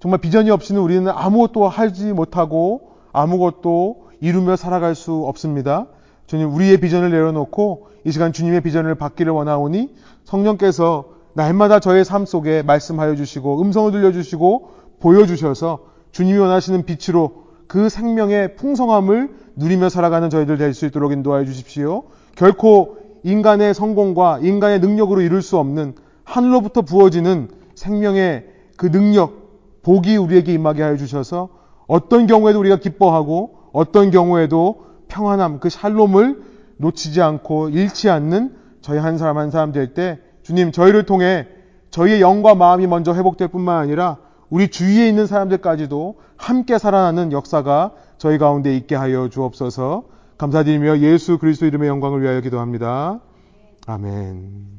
[0.00, 5.86] 정말 비전이 없이는 우리는 아무것도 하지 못하고 아무것도 이루며 살아갈 수 없습니다.
[6.26, 12.62] 주님, 우리의 비전을 내려놓고 이 시간 주님의 비전을 받기를 원하오니 성령께서 날마다 저의 삶 속에
[12.62, 14.70] 말씀하여 주시고 음성을 들려주시고
[15.00, 15.80] 보여주셔서
[16.12, 22.04] 주님이 원하시는 빛으로 그 생명의 풍성함을 누리며 살아가는 저희들 될 수 있도록 인도하여 주십시오.
[22.34, 25.94] 결코 인간의 성공과 인간의 능력으로 이룰 수 없는
[26.24, 28.46] 하늘로부터 부어지는 생명의
[28.76, 31.50] 그 능력, 복이 우리에게 임하게 하여 주셔서
[31.86, 36.42] 어떤 경우에도 우리가 기뻐하고 어떤 경우에도 평안함, 그 샬롬을
[36.78, 41.46] 놓치지 않고 잃지 않는 저희 한 사람 한 사람 될 때 주님 저희를 통해
[41.90, 44.18] 저희의 영과 마음이 먼저 회복될 뿐만 아니라
[44.50, 50.04] 우리 주위에 있는 사람들까지도 함께 살아나는 역사가 저희 가운데 있게 하여 주옵소서
[50.38, 53.20] 감사드리며 예수 그리스도 이름의 영광을 위하여 기도합니다.
[53.86, 54.77] 아멘.